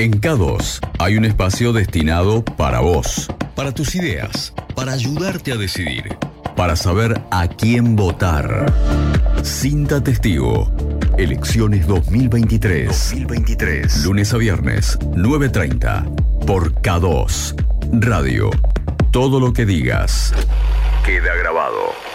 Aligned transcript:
En 0.00 0.18
K2 0.18 0.80
hay 0.98 1.18
un 1.18 1.26
espacio 1.26 1.74
destinado 1.74 2.42
para 2.42 2.80
vos, 2.80 3.30
para 3.54 3.70
tus 3.72 3.94
ideas, 3.94 4.54
para 4.74 4.92
ayudarte 4.92 5.52
a 5.52 5.58
decidir, 5.58 6.16
para 6.56 6.74
saber 6.74 7.20
a 7.30 7.46
quién 7.46 7.96
votar. 7.96 8.72
Cinta 9.42 10.02
Testigo. 10.02 10.72
Elecciones 11.18 11.86
2023. 11.86 12.86
2023. 12.86 14.04
Lunes 14.06 14.32
a 14.32 14.38
viernes, 14.38 14.98
9.30. 15.00 16.46
Por 16.46 16.72
K2. 16.80 17.62
Radio. 18.00 18.48
Todo 19.10 19.38
lo 19.38 19.52
que 19.52 19.66
digas. 19.66 20.32
Queda 21.04 21.34
grabado. 21.34 22.09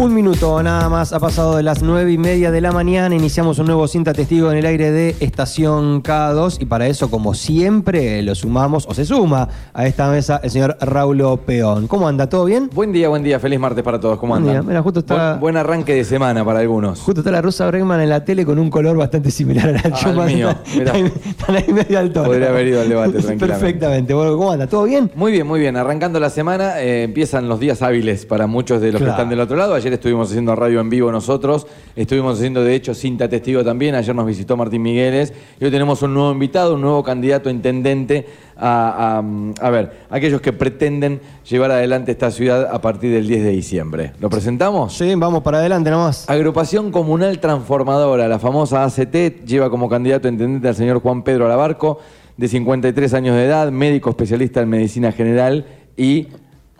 Un 0.00 0.14
minuto 0.14 0.62
nada 0.62 0.88
más 0.88 1.12
ha 1.12 1.20
pasado 1.20 1.58
de 1.58 1.62
las 1.62 1.82
nueve 1.82 2.10
y 2.10 2.16
media 2.16 2.50
de 2.50 2.62
la 2.62 2.72
mañana. 2.72 3.14
Iniciamos 3.14 3.58
un 3.58 3.66
nuevo 3.66 3.86
cinta 3.86 4.14
testigo 4.14 4.50
en 4.50 4.56
el 4.56 4.64
aire 4.64 4.90
de 4.90 5.14
Estación 5.20 6.02
K2 6.02 6.56
y 6.58 6.64
para 6.64 6.86
eso, 6.86 7.10
como 7.10 7.34
siempre, 7.34 8.22
lo 8.22 8.34
sumamos 8.34 8.86
o 8.88 8.94
se 8.94 9.04
suma 9.04 9.46
a 9.74 9.86
esta 9.86 10.10
mesa 10.10 10.40
el 10.42 10.50
señor 10.50 10.78
Raulo 10.80 11.36
Peón. 11.44 11.86
¿Cómo 11.86 12.08
anda? 12.08 12.30
¿Todo 12.30 12.46
bien? 12.46 12.70
Buen 12.72 12.92
día, 12.92 13.10
buen 13.10 13.22
día. 13.22 13.38
Feliz 13.38 13.60
martes 13.60 13.84
para 13.84 14.00
todos. 14.00 14.18
¿Cómo 14.18 14.38
día. 14.40 14.62
Mira, 14.62 14.80
justo 14.80 15.00
está- 15.00 15.32
Buen, 15.32 15.40
buen 15.40 15.56
arranque 15.58 15.92
de 15.94 16.04
semana 16.04 16.46
para 16.46 16.60
algunos. 16.60 16.98
Justo 17.02 17.20
está 17.20 17.30
la 17.30 17.42
Rosa 17.42 17.66
Bregman 17.66 18.00
en 18.00 18.08
la 18.08 18.24
tele 18.24 18.46
con 18.46 18.58
un 18.58 18.70
color 18.70 18.96
bastante 18.96 19.30
similar 19.30 19.68
a 19.68 19.72
la 19.72 19.80
Al 19.80 19.94
Schumann. 19.96 20.26
mío. 20.34 20.48
Están, 20.78 21.06
están 21.28 21.56
ahí 21.56 21.70
medio 21.74 21.98
al 21.98 22.10
tono. 22.10 22.28
Podría 22.28 22.48
haber 22.48 22.68
ido 22.68 22.80
al 22.80 22.88
debate 22.88 23.10
tranquilamente. 23.18 23.46
Perfectamente. 23.46 24.14
Bueno, 24.14 24.34
¿Cómo 24.38 24.50
anda? 24.50 24.66
¿Todo 24.66 24.84
bien? 24.84 25.10
Muy 25.14 25.30
bien, 25.30 25.46
muy 25.46 25.60
bien. 25.60 25.76
Arrancando 25.76 26.18
la 26.18 26.30
semana, 26.30 26.80
eh, 26.80 27.02
empiezan 27.02 27.50
los 27.50 27.60
días 27.60 27.82
hábiles 27.82 28.24
para 28.24 28.46
muchos 28.46 28.80
de 28.80 28.92
los 28.92 28.98
Claro. 28.98 29.12
que 29.12 29.20
están 29.20 29.28
del 29.28 29.40
otro 29.40 29.58
lado. 29.58 29.74
Ayer 29.74 29.89
estuvimos 29.94 30.28
haciendo 30.30 30.54
radio 30.56 30.80
en 30.80 30.88
vivo 30.90 31.10
nosotros, 31.12 31.66
estuvimos 31.96 32.38
haciendo 32.38 32.62
de 32.64 32.74
hecho 32.74 32.94
cinta 32.94 33.28
testigo 33.28 33.64
también. 33.64 33.94
Ayer 33.94 34.14
nos 34.14 34.26
visitó 34.26 34.56
Martín 34.56 34.82
Migueles 34.82 35.32
y 35.60 35.64
hoy 35.64 35.70
tenemos 35.70 36.02
un 36.02 36.14
nuevo 36.14 36.32
invitado, 36.32 36.74
un 36.74 36.80
nuevo 36.82 37.02
candidato 37.02 37.48
a 37.48 37.52
intendente 37.52 38.26
a, 38.56 39.18
a- 39.18 39.66
a 39.66 39.70
ver, 39.70 39.92
aquellos 40.10 40.40
que 40.40 40.52
pretenden 40.52 41.20
llevar 41.48 41.70
adelante 41.70 42.12
esta 42.12 42.30
ciudad 42.30 42.68
a 42.70 42.80
partir 42.80 43.10
del 43.12 43.26
10 43.26 43.44
de 43.44 43.50
diciembre. 43.50 44.12
¿Lo 44.20 44.28
presentamos? 44.28 44.92
Sí, 44.96 45.14
vamos 45.16 45.42
para 45.42 45.58
adelante 45.58 45.90
nomás. 45.90 46.28
Agrupación 46.28 46.90
Comunal 46.90 47.38
Transformadora, 47.40 48.28
la 48.28 48.38
famosa 48.38 48.84
ACT, 48.84 49.44
lleva 49.46 49.70
como 49.70 49.88
candidato 49.88 50.28
a 50.28 50.30
intendente 50.30 50.68
al 50.68 50.74
señor 50.74 51.00
Juan 51.00 51.22
Pedro 51.22 51.46
Alabarco, 51.46 51.98
de 52.36 52.48
53 52.48 53.12
años 53.14 53.36
de 53.36 53.44
edad, 53.44 53.70
médico 53.70 54.10
especialista 54.10 54.60
en 54.62 54.68
medicina 54.70 55.12
general 55.12 55.66
y 55.96 56.28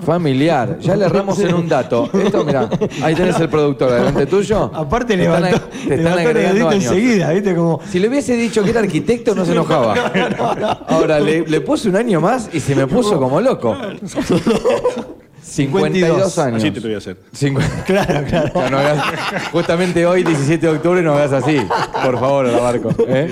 familiar. 0.00 0.78
Ya 0.80 0.96
le 0.96 1.04
erramos 1.06 1.38
en 1.40 1.54
un 1.54 1.68
dato. 1.68 2.08
Esto, 2.12 2.44
mirá, 2.44 2.68
ahí 3.02 3.14
tenés 3.14 3.38
el 3.40 3.48
productor 3.48 3.92
delante 3.92 4.26
tuyo. 4.26 4.70
Aparte 4.74 5.16
Te 5.16 5.22
están 5.24 5.42
levantó, 5.42 5.56
ag- 5.66 5.70
te 5.70 5.78
están 5.78 5.98
levantó 5.98 6.20
agregando 6.28 6.68
años. 6.68 6.84
enseguida, 6.84 7.30
¿viste? 7.32 7.54
Como... 7.54 7.80
Si 7.90 7.98
le 7.98 8.08
hubiese 8.08 8.36
dicho 8.36 8.62
que 8.62 8.70
era 8.70 8.80
arquitecto, 8.80 9.34
no 9.34 9.44
se 9.44 9.52
enojaba. 9.52 9.94
Ahora, 10.88 11.20
le, 11.20 11.46
le 11.46 11.60
puse 11.60 11.88
un 11.88 11.96
año 11.96 12.20
más 12.20 12.48
y 12.52 12.60
se 12.60 12.74
me 12.74 12.86
puso 12.86 13.18
como 13.18 13.40
loco. 13.40 13.76
52 15.50 16.38
años. 16.38 16.62
Así 16.62 16.70
te 16.70 16.80
voy 16.80 16.94
a 16.94 16.98
hacer. 16.98 17.16
Cincu- 17.34 17.60
Claro, 17.86 18.24
claro. 18.28 18.50
Ya 18.54 18.70
no 18.70 18.78
hagas- 18.78 19.02
justamente 19.52 20.06
hoy, 20.06 20.22
17 20.24 20.66
de 20.66 20.72
octubre, 20.72 21.02
no 21.02 21.12
hagas 21.14 21.32
así. 21.32 21.58
Por 22.04 22.18
favor, 22.18 22.46
Alabarco. 22.46 22.90
¿eh? 23.08 23.30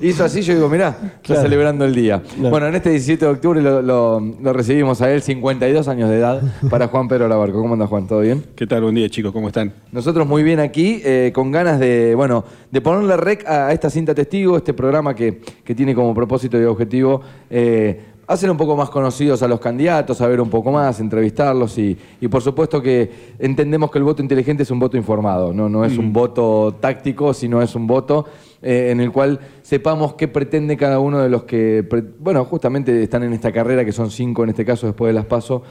Hizo 0.00 0.24
así, 0.24 0.42
yo 0.42 0.54
digo, 0.54 0.68
mirá, 0.68 0.88
está 0.88 1.20
Claro. 1.22 1.42
celebrando 1.42 1.84
el 1.84 1.94
día. 1.94 2.22
Claro. 2.22 2.50
Bueno, 2.50 2.66
en 2.68 2.74
este 2.76 2.90
17 2.90 3.24
de 3.24 3.30
octubre 3.30 3.60
lo, 3.62 3.82
lo- 3.82 4.20
lo 4.20 4.52
recibimos 4.52 5.00
a 5.02 5.10
él, 5.12 5.22
52 5.22 5.88
años 5.88 6.08
de 6.10 6.16
edad, 6.18 6.42
para 6.70 6.88
Juan 6.88 7.08
Pedro 7.08 7.26
Alabarco. 7.26 7.60
¿Cómo 7.60 7.74
anda, 7.74 7.86
Juan? 7.86 8.06
¿Todo 8.06 8.20
bien? 8.20 8.44
¿Qué 8.54 8.66
tal? 8.66 8.82
Buen 8.82 8.94
día, 8.94 9.08
chicos. 9.08 9.32
¿Cómo 9.32 9.48
están? 9.48 9.72
Nosotros 9.92 10.26
muy 10.26 10.42
bien 10.42 10.60
aquí, 10.60 11.00
eh, 11.04 11.32
con 11.34 11.50
ganas 11.52 11.78
de, 11.78 12.14
bueno, 12.14 12.44
de 12.70 12.80
ponerle 12.80 13.16
rec 13.16 13.46
a 13.48 13.72
esta 13.72 13.90
cinta 13.90 14.14
testigo, 14.14 14.56
este 14.56 14.72
programa 14.74 15.14
que, 15.14 15.40
que 15.64 15.74
tiene 15.74 15.94
como 15.94 16.14
propósito 16.14 16.60
y 16.60 16.64
objetivo 16.64 17.20
eh, 17.50 18.00
hacer 18.26 18.50
un 18.50 18.56
poco 18.56 18.76
más 18.76 18.90
conocidos 18.90 19.42
a 19.42 19.48
los 19.48 19.60
candidatos, 19.60 20.18
saber 20.18 20.40
un 20.40 20.50
poco 20.50 20.72
más, 20.72 21.00
entrevistarlos 21.00 21.78
y, 21.78 21.96
y 22.20 22.28
por 22.28 22.42
supuesto 22.42 22.82
que 22.82 23.10
entendemos 23.38 23.90
que 23.90 23.98
el 23.98 24.04
voto 24.04 24.22
inteligente 24.22 24.64
es 24.64 24.70
un 24.70 24.78
voto 24.78 24.96
informado, 24.96 25.52
no, 25.52 25.68
no 25.68 25.84
es 25.84 25.96
un 25.98 26.12
voto 26.12 26.76
táctico, 26.80 27.32
sino 27.32 27.62
es 27.62 27.74
un 27.74 27.86
voto 27.86 28.26
eh, 28.62 28.88
en 28.90 29.00
el 29.00 29.12
cual 29.12 29.38
sepamos 29.62 30.14
qué 30.14 30.28
pretende 30.28 30.76
cada 30.76 30.98
uno 30.98 31.20
de 31.20 31.28
los 31.28 31.44
que, 31.44 31.86
bueno, 32.18 32.44
justamente 32.44 33.02
están 33.02 33.22
en 33.22 33.32
esta 33.32 33.52
carrera, 33.52 33.84
que 33.84 33.92
son 33.92 34.10
cinco 34.10 34.42
en 34.42 34.50
este 34.50 34.64
caso 34.64 34.86
después 34.86 35.10
de 35.10 35.14
las 35.14 35.26
paso, 35.26 35.62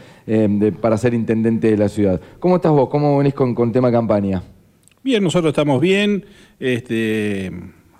para 0.82 0.98
ser 0.98 1.14
intendente 1.14 1.72
de 1.72 1.78
la 1.78 1.90
ciudad. 1.90 2.20
¿Cómo 2.40 2.58
estás 2.58 2.72
vos? 2.72 2.90
¿Cómo 2.90 3.18
venís 3.18 3.34
con, 3.34 3.54
con 3.54 3.72
tema 3.72 3.92
campaña? 3.92 4.42
Bien, 5.04 5.24
nosotros 5.24 5.52
estamos 5.52 5.80
bien, 5.80 6.26
este, 6.60 7.52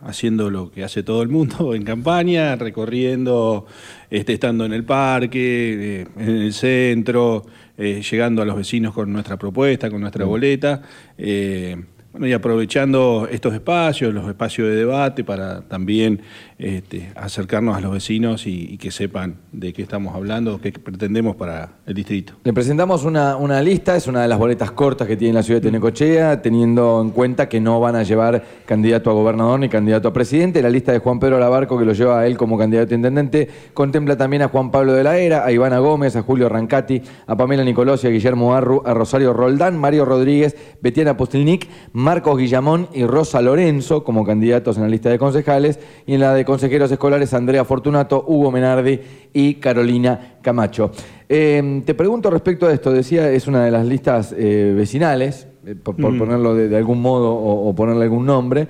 haciendo 0.06 0.50
lo 0.50 0.72
que 0.72 0.84
hace 0.84 1.04
todo 1.04 1.22
el 1.22 1.30
mundo 1.30 1.74
en 1.76 1.84
campaña, 1.84 2.56
recorriendo, 2.56 3.66
este, 4.10 4.34
estando 4.34 4.66
en 4.66 4.74
el 4.74 4.84
parque, 4.84 6.02
eh, 6.02 6.08
en 6.18 6.30
el 6.30 6.54
centro, 6.54 7.46
eh, 7.78 8.02
llegando 8.10 8.42
a 8.42 8.46
los 8.46 8.56
vecinos 8.56 8.94
con 8.94 9.12
nuestra 9.12 9.38
propuesta, 9.38 9.90
con 9.90 10.02
nuestra 10.02 10.26
boleta. 10.26 10.82
eh, 11.18 11.76
bueno, 12.16 12.28
y 12.28 12.32
aprovechando 12.32 13.28
estos 13.30 13.54
espacios, 13.54 14.14
los 14.14 14.26
espacios 14.30 14.70
de 14.70 14.76
debate, 14.76 15.26
para 15.26 15.64
también 15.64 16.22
este, 16.58 17.12
acercarnos 17.16 17.76
a 17.76 17.82
los 17.82 17.92
vecinos 17.92 18.48
y, 18.48 18.78
que 18.78 18.92
sepan 18.92 19.38
de 19.52 19.74
qué 19.74 19.82
estamos 19.82 20.16
hablando, 20.16 20.60
qué 20.62 20.72
pretendemos 20.72 21.36
para 21.36 21.78
el 21.86 21.94
distrito. 21.94 22.34
Le 22.44 22.54
presentamos 22.54 23.04
una, 23.04 23.36
una 23.36 23.62
lista, 23.62 23.96
es 23.96 24.08
una 24.08 24.22
de 24.22 24.28
las 24.28 24.38
boletas 24.38 24.72
cortas 24.72 25.08
que 25.08 25.18
tiene 25.18 25.34
la 25.34 25.44
ciudad 25.44 25.62
de 25.62 25.70
Tenecochea, 25.70 26.42
teniendo 26.42 27.02
en 27.02 27.10
cuenta 27.12 27.50
que 27.50 27.60
no 27.60 27.80
van 27.80 27.96
a 27.96 28.04
llevar 28.04 28.44
candidato 28.66 29.10
a 29.10 29.14
gobernador 29.14 29.60
ni 29.60 29.70
candidato 29.70 30.10
a 30.10 30.14
presidente. 30.14 30.62
La 30.62 30.70
lista 30.70 30.92
de 30.92 31.00
Juan 31.00 31.20
Pedro 31.20 31.40
Labarco, 31.40 31.78
que 31.78 31.86
lo 31.86 31.94
lleva 31.94 32.20
a 32.20 32.28
él 32.28 32.38
como 32.38 32.58
candidato 32.58 32.94
a 32.94 32.98
intendente, 32.98 33.50
contempla 33.74 34.18
también 34.18 34.44
a 34.44 34.50
Juan 34.50 34.72
Pablo 34.72 34.94
de 34.94 35.04
la 35.04 35.18
Era, 35.18 35.46
a 35.46 35.52
Ivana 35.52 35.80
Gómez, 35.80 36.16
a 36.16 36.22
Julio 36.22 36.48
Rancati, 36.48 37.02
a 37.28 37.36
Pamela 37.36 37.64
Nicolosi, 37.64 38.08
a 38.08 38.10
Guillermo 38.12 38.54
Arru, 38.54 38.82
a 38.86 38.94
Rosario 38.94 39.34
Roldán, 39.34 39.78
Mario 39.78 40.06
Rodríguez, 40.06 40.56
Betiana 40.82 41.18
Postelnik, 41.18 41.68
Marcos 41.94 42.38
Guillamón 42.38 42.88
y 42.94 43.06
Rosa 43.06 43.42
Lorenzo 43.42 44.04
como 44.04 44.26
candidatos 44.26 44.78
en 44.78 44.84
la 44.84 44.90
lista 44.90 45.10
de 45.10 45.18
concejales. 45.18 45.80
Y 46.06 46.14
en 46.14 46.22
la 46.22 46.34
de 46.34 46.45
consejeros 46.46 46.92
escolares, 46.92 47.34
Andrea 47.34 47.66
Fortunato, 47.66 48.24
Hugo 48.28 48.52
Menardi 48.52 49.00
y 49.34 49.56
Carolina 49.56 50.36
Camacho. 50.42 50.92
Eh, 51.28 51.82
te 51.86 51.94
pregunto 51.96 52.30
respecto 52.30 52.68
a 52.68 52.74
esto, 52.74 52.92
decía, 52.92 53.30
es 53.32 53.48
una 53.48 53.66
de 53.66 53.72
las 53.72 53.86
listas 53.86 54.34
eh, 54.38 54.74
vecinales, 54.76 55.48
eh, 55.66 55.76
por, 55.76 55.96
por 55.96 56.18
ponerlo 56.18 56.54
de, 56.56 56.70
de 56.70 56.78
algún 56.78 57.02
modo 57.02 57.34
o, 57.34 57.68
o 57.70 57.76
ponerle 57.76 58.04
algún 58.04 58.26
nombre. 58.26 58.68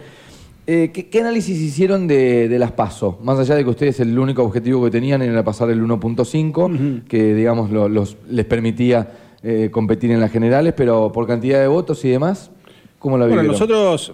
¿qué, 0.65 0.89
qué 1.11 1.19
análisis 1.19 1.59
hicieron 1.61 2.07
de, 2.07 2.49
de 2.49 2.57
las 2.57 2.71
PASO? 2.71 3.19
Más 3.21 3.37
allá 3.37 3.53
de 3.55 3.63
que 3.63 3.69
ustedes 3.69 3.99
el 3.99 4.17
único 4.17 4.41
objetivo 4.43 4.83
que 4.85 4.89
tenían 4.89 5.21
era 5.21 5.43
pasar 5.43 5.69
el 5.69 5.79
1.5, 5.83 7.03
que 7.07 7.35
digamos 7.35 7.69
lo- 7.69 7.87
los, 7.89 8.17
les 8.29 8.45
permitía 8.45 9.11
competir 9.69 10.09
en 10.09 10.19
las 10.19 10.31
generales, 10.31 10.73
pero 10.75 11.11
por 11.11 11.27
cantidad 11.27 11.59
de 11.61 11.67
votos 11.67 12.03
y 12.03 12.09
demás, 12.09 12.49
¿cómo 12.97 13.15
la 13.15 13.25
Bueno, 13.27 13.43
vivieron? 13.43 13.51
nosotros, 13.69 14.11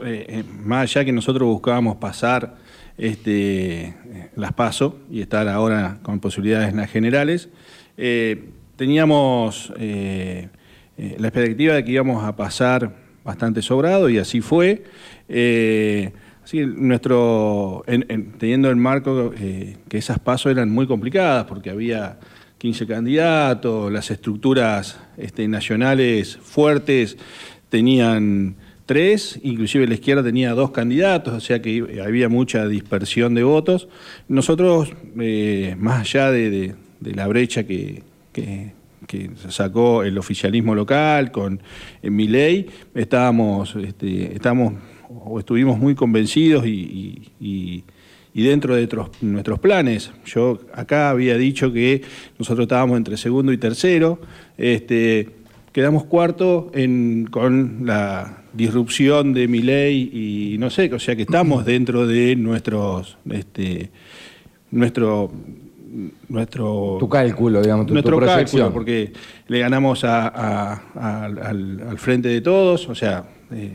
más 0.65 0.81
allá 0.93 1.05
que 1.05 1.13
nosotros 1.13 1.47
buscábamos 1.47 1.95
pasar 1.95 2.55
este, 2.97 3.95
las 4.35 4.53
PASO 4.53 4.99
y 5.09 5.21
estar 5.21 5.47
ahora 5.47 5.99
con 6.01 6.19
posibilidades 6.19 6.69
en 6.69 6.77
las 6.77 6.89
generales, 6.91 7.49
eh, 7.97 8.49
teníamos 8.75 9.71
eh, 9.77 10.49
eh, 10.97 11.15
la 11.19 11.27
expectativa 11.27 11.73
de 11.75 11.83
que 11.83 11.91
íbamos 11.91 12.23
a 12.23 12.35
pasar 12.35 12.95
bastante 13.23 13.61
sobrado 13.61 14.09
y 14.09 14.17
así 14.17 14.41
fue. 14.41 14.83
Eh, 15.29 16.11
así 16.43 16.65
nuestro, 16.65 17.83
en- 17.87 18.05
en- 18.09 18.31
teniendo 18.33 18.69
el 18.69 18.75
marco 18.75 19.31
que 19.31 19.97
esas 19.97 20.19
pasos 20.19 20.51
eran 20.51 20.69
muy 20.69 20.87
complicadas 20.87 21.45
porque 21.45 21.69
había 21.69 22.19
15 22.57 22.85
candidatos, 22.87 23.91
las 23.91 24.11
estructuras 24.11 24.99
este, 25.17 25.47
nacionales 25.47 26.37
fuertes 26.37 27.17
tenían 27.69 28.55
tres, 28.91 29.39
inclusive 29.41 29.87
la 29.87 29.93
izquierda 29.93 30.21
tenía 30.21 30.51
dos 30.51 30.71
candidatos, 30.71 31.33
o 31.33 31.39
sea 31.39 31.61
que 31.61 32.01
había 32.05 32.27
mucha 32.27 32.67
dispersión 32.67 33.33
de 33.33 33.43
votos. 33.43 33.87
Nosotros, 34.27 34.91
eh, 35.17 35.77
más 35.79 36.01
allá 36.01 36.29
de, 36.29 36.75
la 36.99 37.25
brecha 37.27 37.63
que, 37.63 38.03
sacó 39.47 40.03
el 40.03 40.17
oficialismo 40.17 40.75
local 40.75 41.31
con 41.31 41.61
mi 42.03 42.27
ley, 42.27 42.67
estábamos, 42.93 43.77
estamos, 44.01 44.73
o 45.07 45.39
estuvimos 45.39 45.79
muy 45.79 45.95
convencidos 45.95 46.65
y, 46.67 47.83
dentro 48.33 48.75
de 48.75 48.89
nuestros, 49.21 49.59
planes. 49.59 50.11
Yo 50.25 50.59
acá 50.73 51.11
había 51.11 51.37
dicho 51.37 51.71
que 51.71 52.01
nosotros 52.37 52.65
estábamos 52.65 52.97
entre 52.97 53.15
segundo 53.15 53.53
y 53.53 53.57
tercero. 53.57 54.19
Este, 54.57 55.29
quedamos 55.71 56.03
cuarto 56.03 56.73
con 57.31 57.85
la 57.85 58.40
disrupción 58.53 59.33
de 59.33 59.47
mi 59.47 59.61
ley 59.61 60.09
y 60.53 60.57
no 60.57 60.69
sé, 60.69 60.93
o 60.93 60.99
sea 60.99 61.15
que 61.15 61.21
estamos 61.23 61.65
dentro 61.65 62.05
de 62.07 62.35
nuestros, 62.35 63.17
este, 63.29 63.89
nuestro, 64.71 65.31
nuestro 66.29 66.97
tu 66.99 67.09
cálculo, 67.09 67.61
digamos, 67.61 67.85
tu, 67.87 67.93
nuestro 67.93 68.17
cálculo, 68.19 68.73
porque 68.73 69.13
le 69.47 69.59
ganamos 69.59 70.03
a- 70.03 70.27
a- 70.27 70.81
a- 70.95 71.25
al, 71.25 71.81
al 71.89 71.97
frente 71.97 72.29
de 72.29 72.41
todos, 72.41 72.87
o 72.89 72.95
sea, 72.95 73.25
eh, 73.53 73.73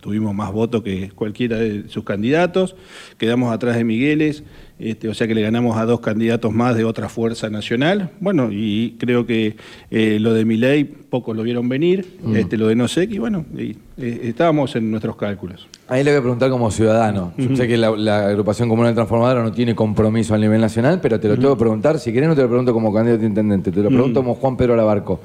tuvimos 0.00 0.34
más 0.34 0.50
votos 0.52 0.82
que 0.82 1.10
cualquiera 1.10 1.58
de 1.58 1.88
sus 1.88 2.02
candidatos, 2.04 2.74
quedamos 3.18 3.52
atrás 3.52 3.76
de 3.76 3.84
Migueles, 3.84 4.42
este, 4.80 5.08
o 5.08 5.14
sea 5.14 5.26
que 5.26 5.34
le 5.34 5.42
ganamos 5.42 5.76
a 5.76 5.84
dos 5.84 6.00
candidatos 6.00 6.52
más 6.52 6.76
de 6.76 6.84
otra 6.84 7.08
fuerza 7.08 7.50
nacional. 7.50 8.10
Bueno, 8.20 8.48
y 8.50 8.96
creo 8.98 9.26
que 9.26 9.56
eh, 9.90 10.18
lo 10.20 10.32
de 10.32 10.44
Milei 10.44 10.84
pocos 10.84 11.36
lo 11.36 11.42
vieron 11.42 11.68
venir, 11.68 12.06
este, 12.34 12.56
lo 12.56 12.68
de 12.68 12.76
Nosek, 12.76 13.10
y 13.10 13.18
bueno, 13.18 13.44
y, 13.56 13.76
eh, 13.98 14.20
estábamos 14.24 14.74
en 14.76 14.90
nuestros 14.90 15.16
cálculos. 15.16 15.68
Ahí 15.88 16.04
le 16.04 16.10
voy 16.12 16.18
a 16.18 16.22
preguntar 16.22 16.50
como 16.50 16.70
ciudadano. 16.70 17.32
Yo 17.36 17.56
sé 17.56 17.66
que 17.66 17.76
la, 17.76 17.90
la 17.90 18.28
agrupación 18.28 18.68
comunal 18.68 18.94
transformadora 18.94 19.42
no 19.42 19.52
tiene 19.52 19.74
compromiso 19.74 20.34
a 20.34 20.38
nivel 20.38 20.60
nacional, 20.60 21.00
pero 21.00 21.18
te 21.18 21.28
lo 21.28 21.36
tengo 21.36 21.54
que 21.54 21.60
preguntar. 21.60 21.98
Si 21.98 22.12
querés, 22.12 22.28
no 22.28 22.34
te 22.34 22.42
lo 22.42 22.48
pregunto 22.48 22.72
como 22.72 22.92
candidato 22.92 23.22
a 23.22 23.26
intendente, 23.26 23.72
te 23.72 23.82
lo 23.82 23.88
pregunto 23.88 24.20
como 24.20 24.34
Juan 24.34 24.56
Pedro 24.56 24.76
Labarco. 24.76 25.20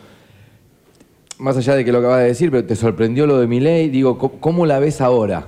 Más 1.38 1.58
allá 1.58 1.76
de 1.76 1.84
que 1.84 1.92
lo 1.92 2.00
acabas 2.00 2.22
de 2.22 2.28
decir, 2.28 2.50
pero 2.50 2.66
te 2.66 2.76
sorprendió 2.76 3.28
lo 3.28 3.40
de 3.40 3.48
mi 3.48 3.60
ley, 3.60 3.90
digo, 3.90 4.18
¿cómo, 4.18 4.40
cómo 4.40 4.66
la 4.66 4.80
ves 4.80 5.02
ahora? 5.02 5.48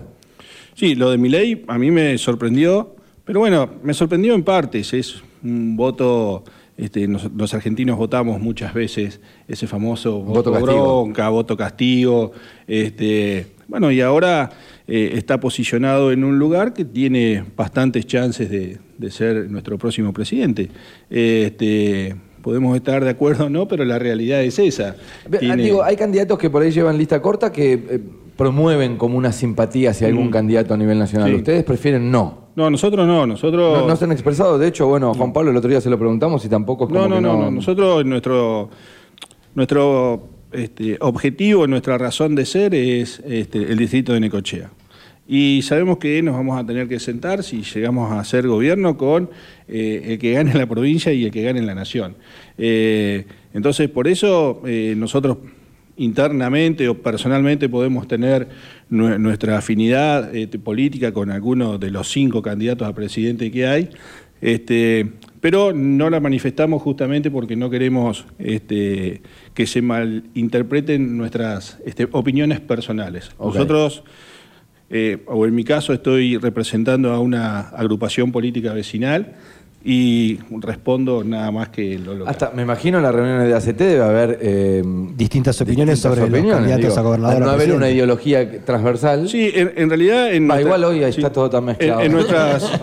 Sí, 0.78 0.94
lo 0.94 1.10
de 1.10 1.18
Milei 1.18 1.64
a 1.68 1.80
mí 1.80 1.90
me 1.90 2.16
sorprendió, 2.20 2.97
pero 3.28 3.40
bueno, 3.42 3.70
me 3.84 3.94
sorprendió 3.94 4.34
en 4.34 4.42
partes. 4.44 4.92
Es 4.94 5.22
un 5.44 5.76
voto, 5.78 6.44
este, 6.78 7.08
nos- 7.08 7.30
los 7.36 7.54
argentinos 7.54 7.98
votamos 7.98 8.40
muchas 8.42 8.74
veces 8.74 9.20
ese 9.48 9.68
famoso 9.68 10.20
Voto 10.22 10.50
voto, 10.50 10.54
castigo. 10.54 11.04
bronca, 11.04 11.30
voto 11.30 11.56
castigo. 11.58 12.32
Este, 12.68 13.48
bueno, 13.68 13.92
y 13.92 14.02
ahora 14.02 14.50
eh, 14.88 15.12
está 15.16 15.40
posicionado 15.40 16.12
en 16.14 16.24
un 16.24 16.40
lugar 16.40 16.74
que 16.74 16.86
tiene 16.86 17.44
bastantes 17.56 18.08
chances 18.08 18.50
de, 18.50 18.78
de 18.98 19.12
ser 19.12 19.52
nuestro 19.52 19.78
próximo 19.78 20.14
presidente. 20.14 20.70
Este, 21.10 22.16
podemos 22.42 22.76
estar 22.78 23.04
de 23.04 23.10
acuerdo 23.10 23.46
o 23.46 23.50
no, 23.50 23.68
pero 23.68 23.84
la 23.84 24.00
realidad 24.00 24.42
es 24.44 24.58
esa. 24.58 24.96
Ah, 25.26 25.38
Tiene- 25.38 25.64
Digo, 25.64 25.84
hay 25.84 25.98
candidatos 25.98 26.40
que 26.40 26.50
por 26.50 26.62
ahí 26.64 26.72
llevan 26.72 26.98
lista 26.98 27.22
corta 27.22 27.52
que 27.52 27.74
eh, 27.74 28.00
promueven 28.38 28.98
como 28.98 29.18
una 29.18 29.32
simpatía 29.32 29.90
hacia 29.92 30.08
algún 30.08 30.28
Mm. 30.28 30.32
candidato 30.32 30.74
a 30.74 30.78
nivel 30.78 31.00
nacional. 31.00 31.30
Sí. 31.30 31.36
Ustedes 31.36 31.64
prefieren 31.64 32.12
no. 32.12 32.48
No, 32.56 32.70
nosotros 32.70 33.06
no, 33.06 33.28
nosotros... 33.28 33.82
No, 33.82 33.88
no 33.88 33.96
se 33.96 34.06
han 34.06 34.12
expresado. 34.12 34.58
De 34.58 34.68
hecho, 34.68 34.88
bueno, 34.88 35.12
a 35.12 35.14
Juan 35.14 35.34
Pablo 35.34 35.52
el 35.52 35.58
otro 35.58 35.70
día 35.70 35.82
se 35.82 35.90
lo 35.90 35.98
preguntamos 36.00 36.44
y 36.46 36.50
tampoco 36.50 36.86
es 36.86 36.90
como 36.90 37.02
No, 37.02 37.08
no, 37.10 37.16
que 37.16 37.22
no, 37.22 37.38
no. 37.38 37.52
Nosotros, 37.52 38.06
nuestro, 38.06 38.70
nuestro 39.54 40.28
este, 40.52 40.98
objetivo, 41.02 41.68
nuestra 41.68 41.98
razón 41.98 42.36
de 42.36 42.46
ser 42.46 42.74
es 42.74 43.22
este, 43.28 43.60
el 43.72 43.78
distrito 43.78 44.14
de 44.14 44.20
Necochea. 44.22 44.72
Y 45.28 45.62
sabemos 45.62 45.98
que 45.98 46.24
nos 46.24 46.36
vamos 46.36 46.58
a 46.58 46.66
tener 46.66 46.88
que 46.88 47.00
sentar, 47.00 47.44
si 47.44 47.62
llegamos 47.62 48.12
a 48.12 48.24
ser 48.24 48.48
gobierno, 48.48 48.98
con 48.98 49.30
eh, 49.68 50.04
el 50.06 50.20
que 50.20 50.32
gane 50.32 50.54
la 50.54 50.66
provincia 50.68 51.12
y 51.12 51.26
el 51.26 51.32
que 51.32 51.42
gane 51.44 51.62
la 51.62 51.76
nación. 51.76 52.16
Eh, 52.58 53.26
entonces, 53.54 53.90
por 53.90 54.08
eso 54.08 54.62
eh, 54.66 54.96
nosotros 54.98 55.38
internamente 55.98 56.88
o 56.88 56.96
personalmente 57.02 57.68
podemos 57.70 58.08
tener 58.08 58.48
nue- 58.90 59.18
nuestra 59.20 59.58
afinidad 59.58 60.36
este, 60.36 60.60
política 60.60 61.12
con 61.12 61.32
alguno 61.32 61.78
de 61.78 61.92
los 61.92 62.08
cinco 62.10 62.42
candidatos 62.42 62.88
a 62.88 62.94
presidente 62.94 63.52
que 63.52 63.68
hay, 63.68 63.90
este, 64.40 65.12
pero 65.42 65.74
no 65.74 66.10
la 66.10 66.20
manifestamos 66.20 66.82
justamente 66.82 67.32
porque 67.32 67.56
no 67.56 67.70
queremos 67.70 68.26
este, 68.38 69.22
que 69.54 69.66
se 69.66 69.82
malinterpreten 69.82 71.18
nuestras 71.18 71.80
este, 71.86 72.08
opiniones 72.12 72.60
personales. 72.60 73.32
Nosotros, 73.40 74.04
eh, 74.90 75.24
o 75.26 75.46
en 75.46 75.56
mi 75.56 75.64
caso, 75.64 75.94
estoy 75.94 76.38
representando 76.38 77.12
a 77.12 77.20
una 77.20 77.60
agrupación 77.70 78.32
política 78.32 78.74
vecinal 78.74 79.36
y 79.84 80.40
respondo 80.50 81.24
nada 81.24 81.50
más 81.52 81.70
que 81.70 81.98
lo 81.98 82.14
local. 82.14 82.32
Hasta, 82.32 82.52
me 82.54 82.64
imagino 82.64 82.98
en 82.98 83.04
las 83.04 83.16
reuniones 83.16 83.48
de 83.48 83.54
ACT 83.56 83.78
debe 83.80 84.04
haber 84.04 84.38
eh, 84.42 84.84
Distintas 85.16 85.62
opiniones 85.62 86.00
sobre 86.00 86.22
los 86.22 86.30
opiniones, 86.30 86.56
candidatos 86.58 86.86
digo. 86.90 87.00
a 87.00 87.02
gobernador 87.04 87.40
no 87.42 87.50
haber 87.52 87.72
una 87.74 87.90
ideología 87.90 88.66
transversal. 88.66 89.30
Sí, 89.30 89.52
en, 89.54 89.72
en 89.78 89.90
realidad... 89.90 90.34
En 90.34 90.48
nuestra- 90.48 90.62
igual 90.62 90.84
hoy 90.84 91.00
sí. 91.14 91.20
está 91.22 91.32
todo 91.32 91.50
tan 91.50 91.64
mezclado. 91.66 92.02
En, 92.02 92.08
en 92.08 92.12
nuestras... 92.14 92.70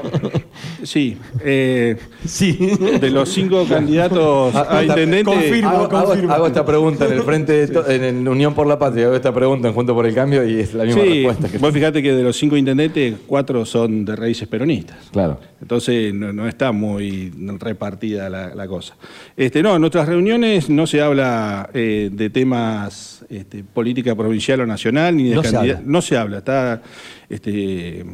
sí. 0.84 1.16
eh, 1.40 1.96
Sí. 2.24 2.52
de 3.00 3.10
los 3.10 3.28
cinco 3.28 3.64
candidatos 3.68 4.54
a 4.54 4.62
está- 4.62 4.84
intendente... 4.84 5.24
confirmo. 5.24 5.68
Hago, 5.70 5.88
confirmo. 5.88 6.32
hago 6.32 6.46
esta 6.46 6.64
pregunta 6.64 7.06
en 7.06 7.12
el 7.14 7.22
frente 7.22 7.52
de 7.52 7.68
to- 7.68 7.88
en, 7.90 8.04
el 8.04 8.28
Unión 8.28 8.54
por 8.54 8.66
la 8.66 8.78
Patria, 8.78 9.06
hago 9.06 9.16
esta 9.16 9.32
pregunta 9.34 9.68
en 9.68 9.74
Junto 9.74 9.94
por 9.94 10.06
el 10.06 10.14
Cambio 10.14 10.46
y 10.48 10.60
es 10.60 10.72
la 10.74 10.84
misma 10.84 11.02
Sí, 11.02 11.08
respuesta. 11.24 11.48
Que... 11.48 11.58
vos 11.58 11.72
fíjate 11.74 12.02
que 12.02 12.12
de 12.14 12.22
los 12.22 12.36
cinco 12.36 12.56
intendentes, 12.56 13.14
cuatro 13.26 13.64
son 13.66 14.04
de 14.04 14.14
raíces 14.16 14.46
peronistas. 14.48 14.96
Claro. 15.12 15.40
Entonces 15.60 16.12
no, 16.14 16.32
no 16.32 16.46
está 16.48 16.72
muy 16.72 17.32
repartida 17.58 18.28
la, 18.30 18.54
la 18.54 18.66
cosa. 18.68 18.96
Este, 19.36 19.62
no, 19.62 19.74
en 19.74 19.80
nuestras 19.80 20.06
reuniones 20.08 20.68
no 20.70 20.86
se 20.86 21.00
habla 21.00 21.68
eh, 21.74 22.10
de 22.12 22.30
temas 22.30 23.24
este, 23.30 23.64
política 23.64 24.14
provincial 24.14 24.60
o 24.60 24.66
nacional, 24.66 25.16
ni 25.16 25.30
de 25.30 25.34
No 25.36 25.42
se 25.42 25.56
habla. 25.56 25.82
No 25.84 26.02
se 26.02 26.16
habla, 26.16 26.38
está, 26.38 26.82
este, 27.28 28.04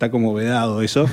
está 0.00 0.10
como 0.10 0.32
vedado 0.32 0.80
eso. 0.80 1.04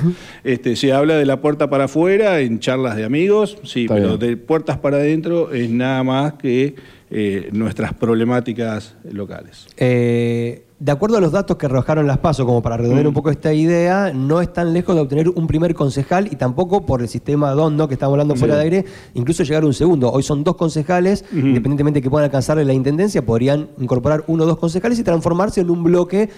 Este, 0.45 0.77
se 0.77 0.93
habla 0.93 1.15
de 1.15 1.25
la 1.25 1.41
puerta 1.41 1.69
para 1.69 1.85
afuera 1.85 2.39
en 2.39 2.59
charlas 2.59 2.95
de 2.95 3.03
amigos, 3.03 3.57
sí, 3.63 3.81
Está 3.81 3.95
pero 3.95 4.17
bien. 4.17 4.19
de 4.31 4.37
puertas 4.37 4.77
para 4.77 4.95
adentro 4.97 5.51
es 5.51 5.69
nada 5.69 6.03
más 6.05 6.33
que 6.35 6.75
eh, 7.11 7.49
nuestras 7.51 7.93
problemáticas 7.93 8.95
locales. 9.11 9.67
Eh, 9.75 10.63
de 10.79 10.91
acuerdo 10.91 11.17
a 11.17 11.21
los 11.21 11.31
datos 11.33 11.57
que 11.57 11.65
arrojaron 11.65 12.07
las 12.07 12.19
PASO, 12.19 12.45
como 12.45 12.61
para 12.61 12.77
redondear 12.77 13.03
Mm. 13.05 13.09
un 13.09 13.13
poco 13.13 13.29
esta 13.31 13.53
idea, 13.53 14.13
no 14.13 14.39
están 14.41 14.71
lejos 14.73 14.95
de 14.95 15.01
obtener 15.01 15.27
un 15.29 15.47
primer 15.47 15.73
concejal 15.73 16.27
y 16.31 16.35
tampoco 16.37 16.85
por 16.85 17.01
el 17.01 17.09
sistema 17.09 17.51
DONDO 17.51 17.87
que 17.89 17.95
estamos 17.95 18.13
hablando 18.13 18.35
fuera 18.37 18.55
de 18.55 18.61
aire, 18.63 18.85
incluso 19.15 19.43
llegar 19.43 19.63
a 19.63 19.65
un 19.65 19.73
segundo. 19.73 20.09
Hoy 20.11 20.23
son 20.23 20.45
dos 20.45 20.55
concejales, 20.55 21.25
independientemente 21.33 21.97
de 21.99 22.03
que 22.03 22.09
puedan 22.09 22.25
alcanzarle 22.25 22.63
la 22.63 22.73
intendencia, 22.73 23.25
podrían 23.25 23.67
incorporar 23.79 24.23
uno 24.27 24.43
o 24.43 24.47
dos 24.47 24.57
concejales 24.59 24.97
y 24.99 25.03
transformarse 25.03 25.59
en 25.61 25.69
un 25.71 25.83
bloque 25.83 26.29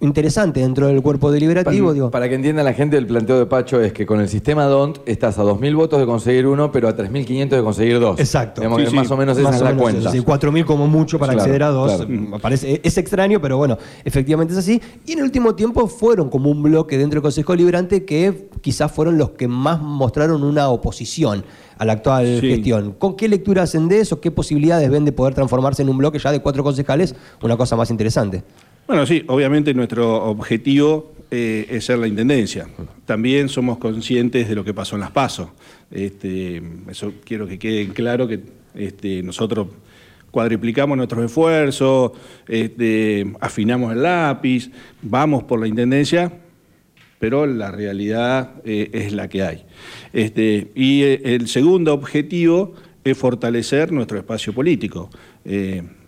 interesante 0.00 0.60
dentro 0.60 0.88
del 0.88 1.00
cuerpo 1.02 1.30
deliberativo. 1.30 1.86
Para, 1.86 1.94
digo. 1.94 2.10
para 2.10 2.28
que 2.28 2.34
entienda 2.34 2.62
la 2.62 2.72
gente, 2.74 2.96
el 2.96 3.06
planteo 3.06 3.38
de 3.38 3.46
Pacho 3.46 3.80
es 3.80 3.92
que 3.92 4.04
con 4.04 4.20
el 4.20 4.28
sistema 4.28 4.64
DONT 4.64 4.98
estás 5.06 5.38
a 5.38 5.44
2.000 5.44 5.76
votos 5.76 6.00
de 6.00 6.06
conseguir 6.06 6.46
uno, 6.46 6.72
pero 6.72 6.88
a 6.88 6.96
3.500 6.96 7.48
de 7.50 7.62
conseguir 7.62 8.00
dos. 8.00 8.18
Exacto. 8.18 8.60
Digamos 8.60 8.78
Sí, 8.78 8.84
que 8.86 8.90
sí. 8.90 8.96
más 8.96 9.10
o 9.10 9.16
menos 9.16 9.38
esa 9.38 9.48
Más 9.48 9.56
es 9.56 9.60
o 9.62 9.64
la 9.64 9.70
menos 9.70 9.82
cuenta. 9.82 10.00
eso, 10.00 10.10
sí, 10.10 10.20
4.000 10.20 10.64
como 10.64 10.86
mucho 10.88 11.18
para 11.18 11.32
Claro, 11.34 11.42
acceder 11.44 11.62
a 11.62 11.68
dos. 11.68 11.92
claro. 11.96 12.08
Me 12.10 12.38
parece, 12.40 12.80
es 12.82 12.98
extraño, 12.98 13.40
pero 13.40 13.56
bueno, 13.58 13.78
efectivamente 14.04 14.52
es 14.54 14.58
así. 14.58 14.80
Y 15.06 15.12
en 15.12 15.18
el 15.18 15.24
último 15.24 15.54
tiempo 15.54 15.86
fueron 15.86 16.28
como 16.30 16.50
un 16.50 16.62
bloque 16.62 16.98
dentro 16.98 17.18
del 17.18 17.22
Consejo 17.22 17.54
Liberante 17.54 18.04
que 18.04 18.48
quizás 18.60 18.90
fueron 18.90 19.18
los 19.18 19.30
que 19.30 19.46
más 19.46 19.80
mostraron 19.80 20.42
una 20.42 20.68
oposición 20.68 21.44
a 21.78 21.84
la 21.84 21.92
actual 21.94 22.38
Sí. 22.40 22.48
gestión. 22.48 22.92
¿Con 22.98 23.16
qué 23.16 23.28
lectura 23.28 23.62
hacen 23.62 23.88
de 23.88 24.00
eso? 24.00 24.20
¿Qué 24.20 24.30
posibilidades 24.30 24.88
ven 24.90 25.04
de 25.04 25.12
poder 25.12 25.34
transformarse 25.34 25.82
en 25.82 25.88
un 25.88 25.98
bloque 25.98 26.18
ya 26.18 26.30
de 26.32 26.40
cuatro 26.40 26.62
concejales? 26.64 27.14
Una 27.42 27.56
cosa 27.56 27.76
más 27.76 27.90
interesante. 27.90 28.42
Bueno, 28.86 29.06
sí, 29.06 29.24
obviamente 29.28 29.72
nuestro 29.74 30.24
objetivo 30.24 31.12
eh, 31.30 31.66
es 31.70 31.86
ser 31.86 31.98
la 31.98 32.08
intendencia. 32.08 32.68
También 33.06 33.48
somos 33.48 33.78
conscientes 33.78 34.48
de 34.48 34.54
lo 34.54 34.64
que 34.64 34.74
pasó 34.74 34.96
en 34.96 35.00
las 35.00 35.12
PASO. 35.12 35.52
Este, 35.90 36.62
eso 36.90 37.12
quiero 37.24 37.46
que 37.46 37.58
quede 37.58 37.88
claro 37.88 38.26
que 38.26 38.40
este, 38.74 39.22
nosotros 39.22 39.68
cuadriplicamos 40.30 40.96
nuestros 40.96 41.24
esfuerzos, 41.24 42.12
este, 42.48 43.32
afinamos 43.40 43.92
el 43.92 44.02
lápiz, 44.02 44.70
vamos 45.00 45.44
por 45.44 45.60
la 45.60 45.68
intendencia, 45.68 46.32
pero 47.18 47.46
la 47.46 47.70
realidad 47.70 48.54
eh, 48.64 48.90
es 48.92 49.12
la 49.12 49.28
que 49.28 49.42
hay. 49.42 49.64
Este, 50.12 50.72
y 50.74 51.02
eh, 51.02 51.20
el 51.24 51.46
segundo 51.48 51.94
objetivo 51.94 52.74
es 53.04 53.16
fortalecer 53.16 53.92
nuestro 53.92 54.18
espacio 54.18 54.52
político. 54.52 55.08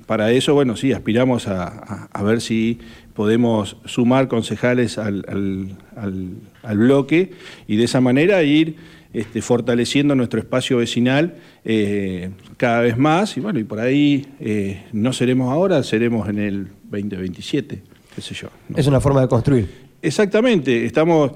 Para 0.07 0.31
eso, 0.33 0.55
bueno, 0.55 0.77
sí, 0.77 0.93
aspiramos 0.93 1.49
a, 1.49 1.65
a- 1.67 2.09
a 2.13 2.23
ver 2.23 2.41
si 2.41 2.79
podemos 3.15 3.77
sumar 3.85 4.29
concejales 4.29 4.99
al, 4.99 5.25
al- 5.29 5.77
al- 5.97 6.31
al 6.63 6.79
bloque 6.79 7.31
y 7.67 7.77
de 7.77 7.85
esa 7.85 8.01
manera 8.01 8.43
ir 8.43 8.77
este, 9.13 9.41
fortaleciendo 9.43 10.15
nuestro 10.17 10.41
espacio 10.41 10.79
vecinal 10.79 11.37
eh, 11.65 12.31
cada 12.57 12.81
vez 12.81 12.97
más. 12.99 13.37
Y 13.37 13.41
bueno, 13.41 13.61
y 13.61 13.65
por 13.65 13.79
ahí 13.81 14.27
eh, 14.41 14.83
no 14.93 15.13
seremos 15.13 15.53
ahora, 15.53 15.83
seremos 15.85 16.29
en 16.29 16.39
el 16.41 16.65
2027, 16.91 17.83
qué 18.17 18.21
sé 18.21 18.35
yo. 18.35 18.49
¿no? 18.69 18.77
Es 18.77 18.87
una 18.89 19.01
forma 19.01 19.21
de 19.21 19.29
construir. 19.29 19.69
Exactamente, 20.03 20.85
estamos, 20.85 21.33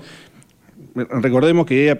recordemos 0.94 1.64
que 1.66 1.98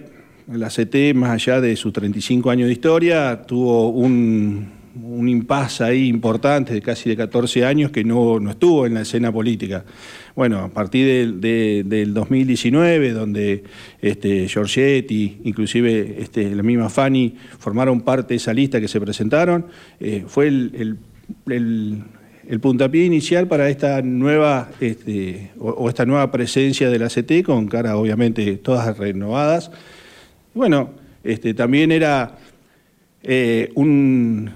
la 0.51 0.67
CT, 0.69 1.15
más 1.15 1.29
allá 1.31 1.61
de 1.61 1.75
sus 1.75 1.93
35 1.93 2.49
años 2.49 2.67
de 2.67 2.73
historia, 2.73 3.41
tuvo 3.43 3.89
un, 3.89 4.69
un 4.95 5.29
impasse 5.29 5.83
ahí 5.83 6.07
importante 6.07 6.73
de 6.73 6.81
casi 6.81 7.09
de 7.09 7.15
14 7.17 7.65
años 7.65 7.91
que 7.91 8.03
no, 8.03 8.39
no 8.39 8.49
estuvo 8.51 8.85
en 8.85 8.93
la 8.95 9.01
escena 9.01 9.31
política. 9.31 9.85
Bueno, 10.35 10.59
a 10.59 10.69
partir 10.69 11.05
del, 11.05 11.41
de- 11.41 11.83
del 11.85 12.13
2019, 12.13 13.11
donde 13.11 13.63
este, 14.01 14.47
Giorgetti, 14.47 15.39
inclusive 15.43 16.15
este, 16.19 16.53
la 16.55 16.63
misma 16.63 16.89
Fanny, 16.89 17.35
formaron 17.59 18.01
parte 18.01 18.33
de 18.33 18.37
esa 18.37 18.53
lista 18.53 18.79
que 18.81 18.87
se 18.87 18.99
presentaron, 19.01 19.65
eh, 19.99 20.23
fue 20.27 20.47
el- 20.47 20.97
el- 21.47 22.03
puntapié 22.61 23.05
inicial 23.05 23.47
para 23.47 23.69
esta 23.69 24.01
nueva 24.01 24.71
este, 24.79 25.51
o, 25.59 25.87
esta 25.87 26.05
nueva 26.07 26.31
presencia 26.31 26.89
de 26.89 26.97
la 26.97 27.07
CT 27.07 27.43
con 27.43 27.67
cara 27.67 27.95
obviamente 27.95 28.57
todas 28.57 28.97
renovadas. 28.97 29.69
Bueno, 30.55 30.89
este, 31.23 31.53
también 31.53 31.91
era 31.91 32.37
eh, 33.23 33.71
un 33.75 34.51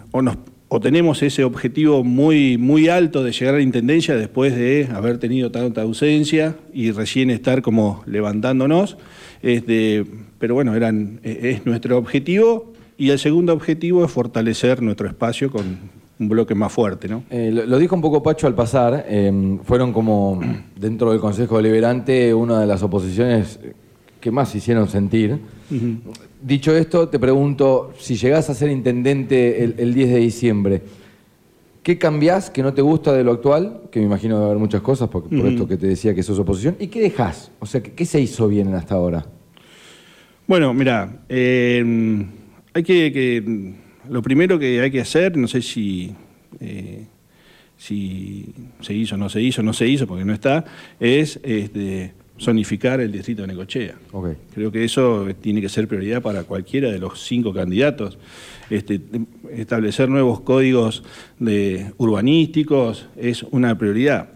o 0.76 0.80
tenemos 0.80 1.22
ese 1.22 1.44
objetivo 1.44 2.04
muy, 2.04 2.58
muy 2.58 2.90
alto 2.90 3.24
de 3.24 3.32
llegar 3.32 3.54
a 3.54 3.58
la 3.58 3.64
Intendencia 3.64 4.16
después 4.16 4.56
de 4.56 4.90
haber 4.92 5.20
tenido 5.20 5.52
tanta 5.52 5.84
ausencia 5.84 6.56
y 6.74 6.90
recién 6.90 7.30
estar 7.30 7.62
como 7.62 8.02
levantándonos. 8.08 8.98
Este, 9.44 10.04
pero 10.40 10.56
bueno, 10.56 10.74
eran, 10.74 11.20
e, 11.24 11.52
es 11.52 11.66
nuestro 11.68 12.00
objetivo 12.00 12.74
y 12.98 13.12
el 13.12 13.20
segundo 13.20 13.54
objetivo 13.54 14.04
es 14.04 14.10
fortalecer 14.10 14.82
nuestro 14.82 15.08
espacio 15.08 15.52
con 15.52 15.78
un 16.20 16.28
bloque 16.28 16.56
más 16.56 16.74
fuerte. 16.74 17.08
¿no? 17.08 17.24
Eh, 17.30 17.52
lo, 17.54 17.78
dijo 17.78 17.96
un 17.96 18.02
poco 18.02 18.24
Pacho 18.24 18.48
al 18.48 18.56
pasar, 18.56 19.06
eh, 19.08 19.60
fueron 19.66 19.94
como 19.94 20.42
dentro 20.76 21.12
del 21.12 21.20
Consejo 21.20 21.58
Deliberante 21.58 22.34
una 22.34 22.60
de 22.60 22.66
las 22.66 22.82
oposiciones 22.82 23.60
que 24.24 24.32
más 24.32 24.56
hicieron 24.56 24.88
sentir. 24.88 25.38
Dicho 26.42 26.74
esto, 26.74 27.10
te 27.10 27.20
pregunto, 27.20 27.94
si 28.00 28.16
llegás 28.16 28.50
a 28.50 28.54
ser 28.54 28.72
intendente 28.72 29.62
el, 29.66 29.76
el 29.78 29.94
10 29.94 30.10
de 30.12 30.18
diciembre, 30.20 30.82
¿qué 31.84 31.98
cambiás 31.98 32.50
que 32.50 32.64
no 32.64 32.74
te 32.74 32.82
gusta 32.82 33.12
de 33.12 33.26
lo 33.26 33.34
actual? 33.34 33.82
Que 33.92 34.00
me 34.00 34.06
imagino 34.06 34.36
debe 34.36 34.46
haber 34.52 34.60
muchas 34.60 34.82
cosas, 34.82 35.10
por, 35.10 35.24
por 35.24 35.46
esto 35.46 35.68
que 35.68 35.76
te 35.76 35.88
decía 35.88 36.16
que 36.16 36.24
sos 36.24 36.40
oposición. 36.40 36.78
¿Y 36.80 36.88
qué 36.88 37.02
dejás? 37.02 37.52
O 37.60 37.66
sea, 37.66 37.84
¿qué, 37.84 37.92
qué 37.92 38.06
se 38.06 38.22
hizo 38.22 38.48
bien 38.48 38.74
hasta 38.74 38.96
ahora? 38.96 39.26
Bueno, 40.48 40.74
mira, 40.74 41.24
eh, 41.28 42.26
hay 42.74 42.84
que, 42.84 43.12
que- 43.12 43.74
Lo 44.10 44.22
primero 44.22 44.58
que 44.58 44.80
hay 44.80 44.90
que 44.92 45.02
hacer, 45.02 45.36
no 45.36 45.50
sé 45.50 45.62
si. 45.62 46.14
eh, 46.62 47.08
si 47.76 48.54
se 48.80 48.94
hizo, 48.94 49.18
no 49.18 49.28
se 49.28 49.42
hizo, 49.42 49.62
no 49.62 49.74
se 49.74 49.86
hizo, 49.86 50.08
porque 50.08 50.24
no 50.24 50.32
está, 50.34 50.64
es 51.02 51.38
este, 51.44 52.14
zonificar 52.40 53.00
el 53.00 53.12
distrito 53.12 53.42
de 53.44 53.48
Necochea. 53.50 53.96
Creo 54.54 54.72
que 54.72 54.84
eso 54.84 55.28
tiene 55.42 55.62
que 55.62 55.70
ser 55.70 55.88
prioridad 55.88 56.22
para 56.22 56.44
cualquiera 56.44 56.92
de 56.92 57.00
los 57.00 57.22
cinco 57.24 57.54
candidatos. 57.54 58.18
Este, 58.70 59.00
establecer 59.52 60.10
nuevos 60.10 60.42
códigos 60.42 61.04
de 61.40 61.94
urbanísticos 61.98 63.08
es 63.16 63.44
una 63.44 63.78
prioridad. 63.78 64.30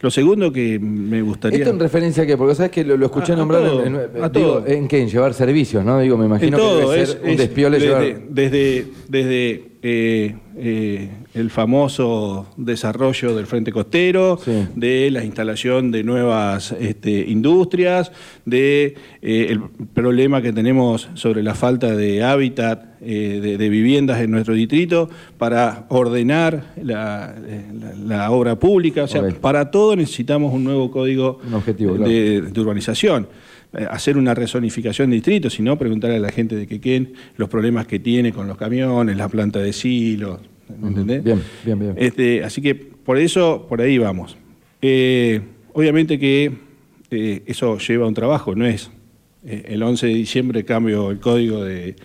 Lo 0.00 0.10
segundo 0.10 0.52
que 0.52 0.80
me 0.80 1.22
gustaría... 1.22 1.60
Esto 1.60 1.70
en 1.70 1.78
referencia 1.78 2.24
a 2.24 2.26
qué, 2.26 2.36
porque 2.36 2.56
sabes 2.56 2.72
que 2.72 2.82
lo, 2.82 2.96
lo 2.96 3.06
escuché 3.06 3.32
A- 3.32 3.36
a 3.36 3.38
nombrar 3.38 3.62
todo, 3.62 3.84
en, 3.84 3.94
en- 3.94 4.00
a 4.24 4.28
digo, 4.28 4.30
todo. 4.30 4.66
¿en 4.66 4.88
qué? 4.88 5.00
En 5.00 5.08
llevar 5.08 5.32
servicios, 5.32 5.84
¿no? 5.84 6.00
Digo, 6.00 6.16
me 6.18 6.26
imagino 6.26 6.56
todo, 6.58 6.80
que 6.80 6.86
debe 6.90 7.02
es, 7.02 7.08
ser 7.10 7.20
un 7.22 7.28
es 7.30 7.38
despiole 7.38 7.78
desde, 7.78 7.86
llevar. 7.88 8.22
desde, 8.28 8.86
desde, 9.08 9.62
eh, 9.82 10.36
eh, 10.56 11.10
el 11.34 11.50
famoso 11.50 12.46
desarrollo 12.56 13.34
del 13.34 13.46
Frente 13.46 13.72
Costero, 13.72 14.38
Sí. 14.44 14.66
de 14.76 15.10
la 15.10 15.24
instalación 15.24 15.90
de 15.90 16.04
nuevas 16.04 16.72
este, 16.78 17.24
industrias, 17.28 18.12
de 18.44 18.94
eh, 19.22 19.46
el 19.50 19.60
problema 19.92 20.40
que 20.42 20.52
tenemos 20.52 21.08
sobre 21.14 21.42
la 21.42 21.54
falta 21.54 21.94
de 21.96 22.22
hábitat 22.22 22.84
eh, 23.04 23.40
de, 23.42 23.58
de 23.58 23.68
viviendas 23.68 24.20
en 24.20 24.30
nuestro 24.30 24.54
distrito, 24.54 25.10
para 25.36 25.86
ordenar 25.88 26.72
la, 26.80 27.34
la- 27.36 27.94
la 27.96 28.30
obra 28.30 28.56
pública. 28.56 29.02
O 29.04 29.08
sea, 29.08 29.22
para 29.40 29.70
todo 29.72 29.96
necesitamos 29.96 30.52
un 30.54 30.62
nuevo 30.62 30.90
código 30.92 31.40
Un 31.46 31.54
objetivo, 31.54 31.96
claro. 31.96 32.08
de, 32.10 32.42
de 32.42 32.60
urbanización. 32.60 33.26
Eh, 33.74 33.86
Hacer 33.90 34.16
una 34.16 34.34
rezonificación 34.34 35.10
de 35.10 35.16
distritos, 35.16 35.54
sino 35.54 35.78
preguntarle 35.78 36.16
a 36.16 36.20
la 36.20 36.30
gente 36.30 36.56
de 36.56 36.66
Quequén 36.66 37.14
los 37.36 37.48
problemas 37.48 37.86
que 37.86 37.98
tiene 37.98 38.32
con 38.32 38.46
los 38.46 38.56
camiones, 38.56 39.16
la 39.16 39.28
planta 39.28 39.60
de 39.60 39.72
silos. 39.72 40.40
¿me 40.80 40.88
entendés? 40.88 41.22
Bien, 41.24 41.42
bien, 41.64 41.78
bien. 41.78 41.94
Este, 41.96 42.44
así 42.44 42.60
que 42.60 42.74
por 42.74 43.18
eso, 43.18 43.66
por 43.68 43.80
ahí 43.80 43.98
vamos. 43.98 44.36
Eh, 44.80 45.40
obviamente 45.72 46.18
que 46.18 46.52
eh, 47.10 47.42
eso 47.46 47.78
lleva 47.78 48.06
un 48.06 48.14
trabajo, 48.14 48.54
no 48.54 48.66
es 48.66 48.90
eh, 49.44 49.64
el 49.68 49.82
11 49.82 50.06
de 50.06 50.14
diciembre 50.14 50.64
cambio 50.64 51.10
el 51.10 51.20
código 51.20 51.64
de... 51.64 51.96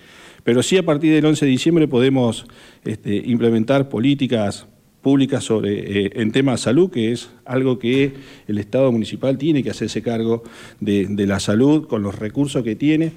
Pero 0.43 0.63
sí 0.63 0.77
a 0.77 0.83
partir 0.83 1.13
del 1.13 1.25
11 1.25 1.45
de 1.45 1.51
diciembre 1.51 1.87
podemos 1.87 2.45
este, 2.85 3.15
implementar 3.15 3.89
políticas 3.89 4.67
públicas 5.07 5.41
sobre, 5.41 6.03
eh, 6.07 6.11
en 6.15 6.33
temas 6.33 6.59
de 6.59 6.63
salud, 6.65 6.91
que 6.91 7.13
es 7.13 7.29
algo 7.45 7.79
que 7.79 8.11
el 8.45 8.57
Estado 8.57 8.91
municipal 8.91 9.37
tiene 9.37 9.63
que 9.63 9.69
hacerse 9.69 10.01
cargo 10.01 10.43
de, 10.81 11.05
de 11.05 11.25
la 11.25 11.39
salud 11.39 11.87
con 11.87 12.03
los 12.03 12.19
recursos 12.19 12.61
que 12.61 12.75
tiene. 12.75 13.13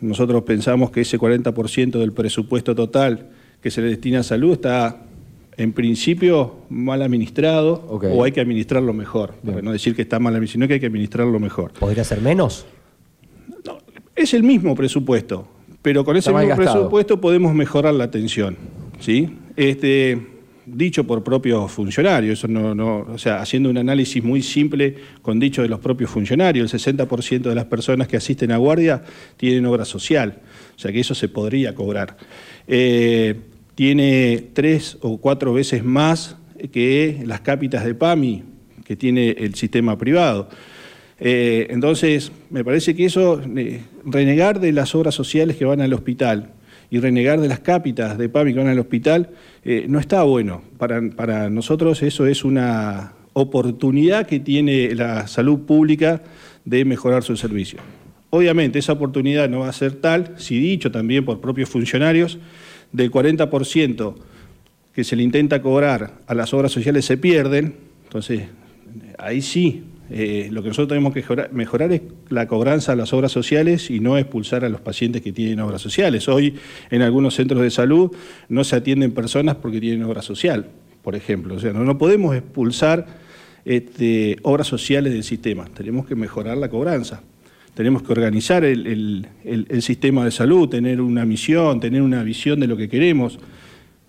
Nosotros 0.00 0.42
pensamos 0.42 0.90
que 0.90 1.02
ese 1.02 1.20
40% 1.20 2.00
del 2.00 2.10
presupuesto 2.10 2.74
total 2.74 3.28
que 3.62 3.70
se 3.70 3.80
le 3.80 3.90
destina 3.90 4.18
a 4.18 4.22
salud 4.24 4.54
está 4.54 5.04
en 5.56 5.72
principio 5.72 6.56
mal 6.68 7.00
administrado 7.00 7.74
o 7.88 8.24
hay 8.24 8.32
que 8.32 8.40
administrarlo 8.40 8.92
mejor. 8.92 9.34
Para 9.46 9.62
no 9.62 9.70
decir 9.70 9.94
que 9.94 10.02
está 10.02 10.18
mal 10.18 10.34
administrado, 10.34 10.54
sino 10.54 10.66
que 10.66 10.74
hay 10.74 10.80
que 10.80 10.86
administrarlo 10.86 11.38
mejor. 11.38 11.74
¿Podría 11.78 12.02
ser 12.02 12.20
menos? 12.22 12.66
Es 14.16 14.34
el 14.34 14.42
mismo 14.42 14.74
presupuesto, 14.74 15.46
pero 15.80 16.04
con 16.04 16.16
ese 16.16 16.32
mismo 16.32 16.48
gastado. 16.48 16.72
presupuesto 16.72 17.20
podemos 17.20 17.54
mejorar 17.54 17.94
la 17.94 18.02
atención. 18.02 18.56
¿sí? 18.98 19.38
Este, 19.54 20.39
dicho 20.66 21.04
por 21.04 21.22
propios 21.22 21.70
funcionarios, 21.70 22.38
eso 22.38 22.48
no, 22.48 22.98
o 23.00 23.18
sea, 23.18 23.40
haciendo 23.40 23.70
un 23.70 23.78
análisis 23.78 24.22
muy 24.22 24.42
simple 24.42 24.94
con 25.22 25.38
dicho 25.38 25.62
de 25.62 25.68
los 25.68 25.80
propios 25.80 26.10
funcionarios, 26.10 26.72
el 26.72 26.80
60% 26.80 27.42
de 27.42 27.54
las 27.54 27.64
personas 27.64 28.08
que 28.08 28.16
asisten 28.16 28.52
a 28.52 28.56
guardia 28.56 29.02
tienen 29.36 29.66
obra 29.66 29.84
social, 29.84 30.40
o 30.76 30.78
sea 30.78 30.92
que 30.92 31.00
eso 31.00 31.14
se 31.14 31.28
podría 31.28 31.74
cobrar. 31.74 32.16
Eh, 32.66 33.34
tiene 33.74 34.48
tres 34.52 34.98
o 35.00 35.18
cuatro 35.18 35.52
veces 35.52 35.84
más 35.84 36.36
que 36.72 37.22
las 37.24 37.40
cápitas 37.40 37.84
de 37.84 37.94
PAMI 37.94 38.44
que 38.84 38.96
tiene 38.96 39.30
el 39.30 39.54
sistema 39.54 39.96
privado. 39.96 40.48
Eh, 41.18 41.68
entonces, 41.70 42.32
me 42.50 42.64
parece 42.64 42.94
que 42.94 43.04
eso, 43.04 43.40
eh, 43.56 43.82
renegar 44.04 44.58
de 44.58 44.72
las 44.72 44.94
obras 44.94 45.14
sociales 45.14 45.56
que 45.56 45.64
van 45.64 45.80
al 45.80 45.92
hospital 45.92 46.54
y 46.90 46.98
renegar 46.98 47.40
de 47.40 47.48
las 47.48 47.60
cápitas 47.60 48.18
de 48.18 48.28
PAMI 48.28 48.52
que 48.52 48.58
van 48.58 48.68
al 48.68 48.78
hospital, 48.78 49.30
eh, 49.64 49.86
no 49.88 49.98
está 49.98 50.22
bueno. 50.24 50.62
Para, 50.78 51.00
para 51.10 51.50
nosotros 51.50 52.02
eso 52.02 52.26
es 52.26 52.44
una 52.44 53.12
oportunidad 53.32 54.26
que 54.26 54.40
tiene 54.40 54.94
la 54.94 55.28
salud 55.28 55.60
pública 55.60 56.22
de 56.64 56.84
mejorar 56.84 57.22
su 57.22 57.36
servicio. 57.36 57.78
Obviamente 58.30 58.78
esa 58.78 58.92
oportunidad 58.92 59.48
no 59.48 59.60
va 59.60 59.68
a 59.68 59.72
ser 59.72 59.94
tal, 59.94 60.34
si 60.36 60.58
dicho 60.58 60.90
también 60.90 61.24
por 61.24 61.40
propios 61.40 61.68
funcionarios, 61.68 62.38
del 62.92 63.10
40% 63.10 64.14
que 64.94 65.04
se 65.04 65.16
le 65.16 65.22
intenta 65.22 65.62
cobrar 65.62 66.14
a 66.26 66.34
las 66.34 66.52
obras 66.52 66.72
sociales 66.72 67.04
se 67.04 67.16
pierden, 67.16 67.74
entonces 68.04 68.42
ahí 69.18 69.42
sí, 69.42 69.84
eh, 70.10 70.48
lo 70.50 70.62
que 70.62 70.68
nosotros 70.68 70.88
tenemos 70.88 71.12
que 71.14 71.24
mejorar, 71.52 71.92
es 71.92 72.02
la 72.28 72.46
cobranza 72.48 72.92
a 72.92 72.96
las 72.96 73.12
obras 73.12 73.30
sociales 73.32 73.90
y 73.90 74.00
no 74.00 74.18
expulsar 74.18 74.64
a 74.64 74.68
los 74.68 74.80
pacientes 74.80 75.22
que 75.22 75.32
tienen 75.32 75.60
obras 75.60 75.80
sociales. 75.80 76.28
Hoy 76.28 76.54
en 76.90 77.02
algunos 77.02 77.34
centros 77.34 77.62
de 77.62 77.70
salud 77.70 78.10
no 78.48 78.64
se 78.64 78.76
atienden 78.76 79.12
personas 79.12 79.56
porque 79.56 79.80
tienen 79.80 80.02
obra 80.04 80.22
social, 80.22 80.66
por 81.02 81.14
ejemplo. 81.14 81.54
O 81.54 81.58
sea, 81.60 81.72
no, 81.72 81.84
no 81.84 81.96
podemos 81.96 82.34
expulsar 82.34 83.06
este, 83.64 84.36
obras 84.42 84.66
sociales 84.66 85.12
del 85.12 85.22
sistema, 85.24 85.66
tenemos 85.74 86.06
que 86.06 86.14
mejorar 86.14 86.56
la 86.56 86.68
cobranza. 86.68 87.22
Tenemos 87.74 88.02
que 88.02 88.12
organizar 88.12 88.64
el- 88.64 89.26
el 89.44 89.82
sistema 89.82 90.24
de 90.24 90.32
salud, 90.32 90.68
tener 90.68 91.00
una 91.00 91.24
misión, 91.24 91.78
tener 91.78 92.02
una 92.02 92.22
visión 92.24 92.58
de 92.58 92.66
lo 92.66 92.76
que 92.76 92.88
queremos. 92.88 93.38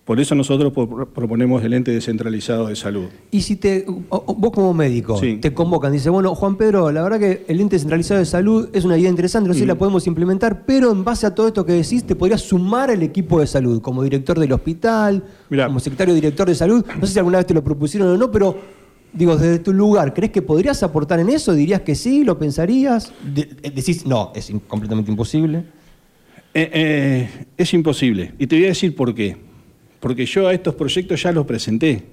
Por 0.05 0.19
eso 0.19 0.33
nosotros 0.33 0.73
pro- 0.73 1.07
proponemos 1.13 1.63
el 1.63 1.73
ente 1.73 1.91
descentralizado 1.91 2.67
de 2.67 2.75
salud. 2.75 3.05
Y 3.29 3.41
si 3.43 3.55
te, 3.55 3.85
vos 4.09 4.51
como 4.51 4.73
médico 4.73 5.17
Sí. 5.19 5.37
te 5.37 5.53
convocan, 5.53 5.91
dice, 5.93 6.09
bueno, 6.09 6.33
Juan 6.33 6.57
Pedro, 6.57 6.91
la 6.91 7.03
verdad 7.03 7.19
que 7.19 7.45
el 7.47 7.61
ente 7.61 7.77
centralizado 7.77 8.19
de 8.19 8.25
salud 8.25 8.69
es 8.73 8.83
una 8.83 8.97
idea 8.97 9.09
interesante, 9.09 9.47
no 9.47 9.53
sé 9.53 9.59
si 9.61 9.65
la 9.67 9.75
podemos 9.75 10.07
implementar, 10.07 10.65
pero 10.65 10.91
en 10.91 11.03
base 11.03 11.27
a 11.27 11.35
todo 11.35 11.47
esto 11.47 11.65
que 11.65 11.73
decís, 11.73 12.03
te 12.03 12.15
podrías 12.15 12.41
sumar 12.41 12.89
al 12.89 13.03
equipo 13.03 13.39
de 13.39 13.47
salud, 13.47 13.79
como 13.79 14.01
director 14.03 14.39
del 14.39 14.51
hospital, 14.51 15.23
Mirá. 15.49 15.67
como 15.67 15.79
secretario 15.79 16.15
director 16.15 16.47
de 16.47 16.55
salud. 16.55 16.83
No 16.99 17.05
sé 17.05 17.13
si 17.13 17.19
alguna 17.19 17.37
vez 17.37 17.45
te 17.45 17.53
lo 17.53 17.63
propusieron 17.63 18.09
o 18.09 18.17
no, 18.17 18.31
pero 18.31 18.57
digo, 19.13 19.37
desde 19.37 19.59
tu 19.59 19.71
lugar, 19.71 20.15
¿crees 20.15 20.31
que 20.31 20.41
podrías 20.41 20.81
aportar 20.81 21.19
en 21.19 21.29
eso? 21.29 21.53
¿Dirías 21.53 21.81
que 21.81 21.93
sí? 21.93 22.23
¿Lo 22.23 22.39
pensarías? 22.39 23.13
De- 23.33 23.49
eh, 23.61 23.69
decís, 23.69 24.05
no, 24.07 24.31
es 24.33 24.51
completamente 24.67 25.11
imposible. 25.11 25.59
Eh, 26.53 26.69
eh, 26.73 27.45
es 27.55 27.73
imposible. 27.75 28.33
Y 28.39 28.47
te 28.47 28.55
voy 28.55 28.65
a 28.65 28.69
decir 28.69 28.95
por 28.95 29.13
qué. 29.13 29.37
Porque 30.01 30.25
yo 30.25 30.47
a 30.47 30.53
estos 30.53 30.75
proyectos 30.75 31.23
ya 31.23 31.31
los 31.31 31.45
presenté. 31.45 32.03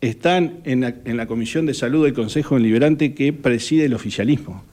Están 0.00 0.58
en 0.64 0.80
la, 0.80 0.94
en 1.04 1.16
la 1.16 1.26
Comisión 1.26 1.66
de 1.66 1.74
Salud 1.74 2.04
del 2.04 2.14
Consejo 2.14 2.56
Deliberante 2.56 3.14
que 3.14 3.32
preside 3.32 3.84
el 3.84 3.94
oficialismo. 3.94 4.64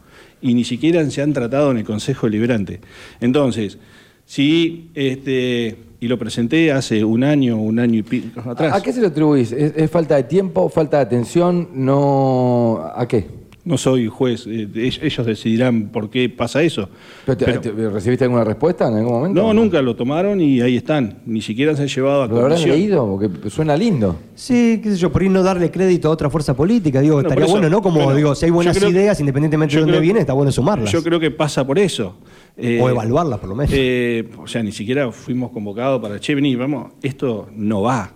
Y 0.42 0.56
ni 0.56 0.64
siquiera 0.64 1.08
se 1.10 1.22
han 1.22 1.34
tratado 1.34 1.70
en 1.70 1.78
el 1.78 1.84
Consejo 1.84 2.26
Deliberante. 2.26 2.80
Entonces, 3.22 3.78
si, 4.26 4.90
este, 4.96 5.78
y 6.00 6.08
lo 6.08 6.18
presenté 6.18 6.72
hace 6.72 7.04
un 7.04 7.24
año, 7.24 7.58
un 7.58 7.80
año 7.80 8.00
y 8.00 8.04
pico 8.04 8.42
atrás. 8.50 8.74
¿A 8.74 8.82
qué 8.82 8.92
se 8.92 9.02
lo 9.02 9.08
atribuís? 9.08 9.52
¿Es, 9.52 9.74
es 9.76 9.92
falta 9.92 10.16
de 10.16 10.24
tiempo, 10.24 10.68
falta 10.70 10.98
de 10.98 11.04
atención? 11.04 11.70
No, 11.74 12.92
¿A 12.96 13.08
qué? 13.08 13.43
No 13.66 13.78
soy 13.78 14.08
juez, 14.10 14.46
eh, 14.46 14.68
ellos 14.76 15.26
decidirán 15.26 15.88
por 15.88 16.10
qué 16.10 16.28
pasa 16.28 16.62
eso. 16.62 16.90
¿Pero 17.26 17.38
te- 17.38 17.46
Pero- 17.46 17.62
te- 17.62 17.72
¿Recibiste 17.90 18.26
alguna 18.26 18.44
respuesta 18.44 18.90
en 18.90 18.96
algún 18.96 19.14
momento? 19.14 19.42
no, 19.42 19.54
nunca 19.54 19.82
lo 19.82 19.96
tomaron 19.96 20.42
y 20.42 20.60
ahí 20.60 20.76
están. 20.76 21.20
Ni 21.26 21.42
siquiera 21.42 21.74
se 21.74 21.84
han 21.84 21.88
llevado 21.88 22.24
a 22.24 22.28
¿Lo 22.28 22.40
habrán 22.42 22.62
leído? 22.62 23.08
Porque 23.08 23.50
suena 23.50 23.78
lindo. 23.78 24.18
Sí, 24.36 24.82
qué 24.84 24.92
sé 24.92 24.98
yo, 24.98 25.10
por 25.14 25.22
ahí 25.22 25.30
no 25.30 25.42
darle 25.44 25.72
crédito 25.72 26.10
a 26.10 26.12
otra 26.12 26.30
fuerza 26.30 26.54
política. 26.54 27.00
Digo, 27.00 27.14
Bueno, 27.16 27.30
estaría 27.30 27.46
eso, 27.46 27.54
bueno, 27.54 27.70
¿no? 27.70 27.82
Como 27.82 28.02
bueno, 28.02 28.16
digo, 28.16 28.36
si 28.36 28.44
hay 28.46 28.52
buenas 28.52 28.78
creo- 28.78 28.90
ideas, 28.90 29.18
independientemente 29.22 29.76
de 29.76 29.80
dónde 29.82 29.94
creo- 29.94 30.02
vienen, 30.02 30.20
está 30.22 30.34
bueno 30.34 30.52
sumarlas. 30.52 30.92
Yo 30.92 31.02
creo 31.02 31.20
que 31.22 31.32
pasa 31.32 31.66
por 31.66 31.80
eso. 31.80 32.18
Eh, 32.58 32.82
O 32.82 32.90
evaluarlas, 32.90 33.40
por 33.40 33.48
lo 33.48 33.56
menos. 33.56 33.72
eh, 33.74 34.30
o 34.40 34.46
sea, 34.46 34.62
ni 34.62 34.74
siquiera 34.74 35.10
fuimos 35.14 35.52
convocados 35.52 36.02
para, 36.02 36.20
che, 36.20 36.36
vení, 36.36 36.54
vamos, 36.58 36.92
esto 37.02 37.48
no 37.56 37.82
va. 37.84 38.12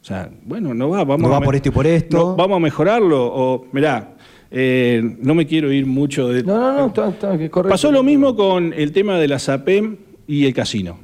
O 0.00 0.04
sea, 0.04 0.28
bueno, 0.44 0.74
no 0.74 0.88
va, 0.90 1.04
vamos 1.04 1.20
No 1.22 1.28
va 1.30 1.40
me- 1.40 1.46
por 1.46 1.54
esto 1.56 1.68
y 1.68 1.72
por 1.72 1.86
esto. 1.86 2.16
no, 2.18 2.36
vamos 2.36 2.56
a 2.56 2.60
mejorarlo. 2.60 3.26
O, 3.26 3.66
mirá, 3.72 4.16
eh, 4.50 5.02
no 5.20 5.34
me 5.34 5.46
quiero 5.46 5.72
ir 5.72 5.86
mucho 5.86 6.28
de. 6.28 6.42
No, 6.42 6.56
no, 6.58 6.78
no, 6.78 6.86
está, 6.86 7.10
correcto. 7.30 7.62
Pasó 7.68 7.92
lo 7.92 8.02
mismo 8.02 8.34
con 8.36 8.72
el 8.72 8.92
tema 8.92 9.18
de 9.18 9.28
la 9.28 9.38
SAPEM 9.38 9.96
y 10.26 10.46
el 10.46 10.54
casino. 10.54 10.98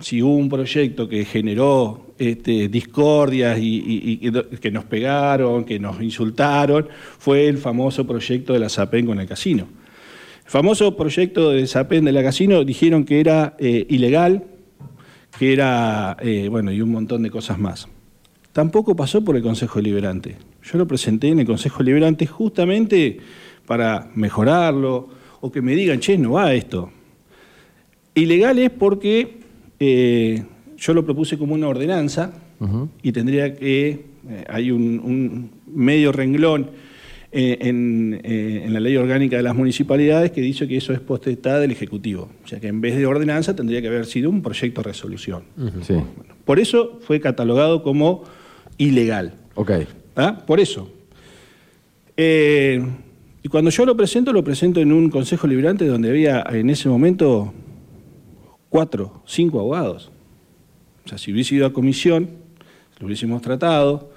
Si 0.00 0.22
hubo 0.22 0.36
un 0.36 0.48
proyecto 0.48 1.08
que 1.08 1.24
generó 1.24 2.06
este, 2.18 2.68
discordias 2.68 3.58
y, 3.58 3.76
y- 3.78 4.18
y 4.28 4.30
que- 4.58 4.70
nos 4.70 4.84
pegaron, 4.84 5.64
que 5.64 5.78
nos 5.78 6.00
insultaron, 6.00 6.88
fue 7.18 7.46
el 7.48 7.58
famoso 7.58 8.06
proyecto 8.06 8.52
de 8.52 8.58
la 8.60 8.68
SAPEM 8.68 9.06
con 9.06 9.20
el 9.20 9.26
casino. 9.26 9.66
El 10.44 10.50
famoso 10.50 10.96
proyecto 10.96 11.50
de 11.50 11.66
SAPEM 11.66 12.04
de 12.04 12.12
la 12.12 12.22
casino 12.22 12.64
dijeron 12.64 13.04
que 13.04 13.20
era 13.20 13.54
eh, 13.58 13.86
ilegal, 13.90 14.44
que 15.38 15.52
era, 15.52 16.16
eh, 16.20 16.48
bueno, 16.50 16.72
y 16.72 16.80
un 16.80 16.90
montón 16.90 17.22
de 17.22 17.30
cosas 17.30 17.58
más. 17.58 17.86
Tampoco 18.52 18.96
pasó 18.96 19.22
por 19.22 19.36
el 19.36 19.42
Consejo 19.42 19.78
Deliberante. 19.78 20.36
Yo 20.70 20.78
lo 20.78 20.86
presenté 20.86 21.28
en 21.28 21.40
el 21.40 21.46
Consejo 21.46 21.78
Deliberante 21.78 22.26
justamente 22.26 23.18
para 23.66 24.10
mejorarlo 24.14 25.08
o 25.40 25.50
que 25.52 25.62
me 25.62 25.74
digan, 25.74 26.00
che, 26.00 26.18
no 26.18 26.32
va 26.32 26.52
esto. 26.52 26.90
Ilegal 28.14 28.58
es 28.58 28.70
porque 28.70 29.38
eh, 29.78 30.42
yo 30.76 30.94
lo 30.94 31.04
propuse 31.04 31.38
como 31.38 31.54
una 31.54 31.68
ordenanza 31.68 32.32
y 33.02 33.12
tendría 33.12 33.54
que, 33.54 33.88
eh, 34.28 34.44
hay 34.48 34.72
un, 34.72 34.98
un 34.98 35.50
medio 35.72 36.10
renglón 36.10 36.70
eh, 37.30 37.58
en, 37.60 38.20
eh, 38.24 38.62
en 38.64 38.72
la 38.74 38.80
ley 38.80 38.96
orgánica 38.96 39.36
de 39.36 39.42
las 39.44 39.54
municipalidades 39.54 40.32
que 40.32 40.40
dice 40.40 40.66
que 40.66 40.76
eso 40.76 40.92
es 40.92 40.98
potestad 41.00 41.60
del 41.60 41.70
Ejecutivo. 41.70 42.28
O 42.44 42.48
sea 42.48 42.58
que 42.58 42.66
en 42.68 42.80
vez 42.80 42.96
de 42.96 43.06
ordenanza 43.06 43.54
tendría 43.54 43.80
que 43.80 43.88
haber 43.88 44.06
sido 44.06 44.28
un 44.28 44.42
proyecto 44.42 44.82
de 44.82 44.88
resolución. 44.88 45.44
Sí, 45.82 45.94
Por 46.44 46.58
eso 46.58 46.98
fue 47.02 47.20
catalogado 47.20 47.82
como 47.82 48.24
ilegal. 48.76 49.34
ok. 49.54 49.70
¿Ah? 50.18 50.36
Por 50.46 50.60
eso. 50.60 50.90
Eh, 52.16 52.82
y 53.42 53.48
cuando 53.48 53.70
yo 53.70 53.86
lo 53.86 53.96
presento, 53.96 54.32
lo 54.32 54.42
presento 54.44 54.80
en 54.80 54.92
un 54.92 55.08
consejo 55.08 55.46
liberante 55.46 55.86
donde 55.86 56.10
había 56.10 56.44
en 56.50 56.68
ese 56.70 56.88
momento 56.88 57.52
cuatro, 58.68 59.22
cinco 59.26 59.60
abogados. 59.60 60.10
O 61.04 61.08
sea, 61.08 61.16
si 61.18 61.32
hubiese 61.32 61.54
ido 61.54 61.66
a 61.66 61.72
comisión, 61.72 62.28
lo 62.98 63.06
hubiésemos 63.06 63.40
tratado. 63.40 64.10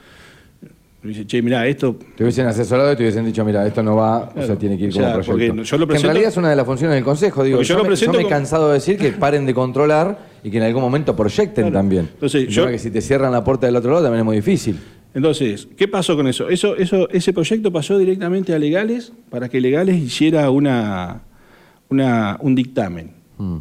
Dice, 1.04 1.26
che, 1.26 1.42
mirá, 1.42 1.66
esto 1.66 1.96
Te 2.16 2.24
hubiesen 2.24 2.46
asesorado 2.46 2.94
y 2.94 2.96
te 2.96 3.02
hubiesen 3.02 3.26
dicho, 3.26 3.44
mira, 3.44 3.66
esto 3.66 3.82
no 3.82 3.96
va, 3.96 4.32
o 4.36 4.46
sea, 4.46 4.56
tiene 4.56 4.78
que 4.78 4.84
ir 4.86 4.92
O 4.92 4.94
como 4.94 5.06
proyecto. 5.14 5.32
porque 5.32 5.64
yo 5.64 5.78
lo 5.80 5.88
Que 5.88 5.96
en 5.96 6.04
realidad 6.04 6.30
es 6.30 6.38
una 6.38 6.50
de 6.52 6.56
las 6.56 6.66
funciones 6.66 6.94
del 6.94 7.04
Consejo, 7.04 7.44
digo, 7.44 7.58
yo 7.58 7.64
yo, 7.64 7.78
lo 7.84 7.90
me, 7.90 7.96
yo 7.96 8.14
me 8.14 8.22
he 8.22 8.28
cansado 8.28 8.68
de 8.68 8.76
decir 8.76 8.98
que 9.00 9.12
paren 9.12 9.48
de 9.48 9.54
controlar 9.56 10.28
y 10.44 10.52
que 10.52 10.58
en 10.58 10.64
algún 10.64 10.84
momento 10.84 11.16
proyecten 11.16 11.64
Claro. 11.66 11.74
también. 11.74 12.08
Entonces, 12.14 12.48
yo- 12.50 12.68
que 12.68 12.78
si 12.78 12.92
te 12.92 13.02
cierran 13.02 13.32
la 13.32 13.44
puerta 13.44 13.66
del 13.66 13.78
otro 13.78 13.90
lado 13.90 14.04
también 14.04 14.20
es 14.20 14.26
muy 14.26 14.36
difícil. 14.36 14.80
Entonces, 15.14 15.68
¿qué 15.78 15.88
pasó 15.88 16.16
con 16.16 16.28
eso? 16.28 16.50
eso, 16.50 16.76
eso 16.78 17.10
ese 17.10 17.34
proyecto 17.34 17.72
pasó 17.72 17.98
directamente 17.98 18.54
a 18.54 18.60
Legales 18.60 19.12
para 19.30 19.50
que 19.50 19.60
Legales 19.60 19.98
hiciera 19.98 20.50
una, 20.50 21.24
una- 21.90 22.38
un 22.42 22.56
dictamen. 22.56 23.12
Mm. 23.38 23.58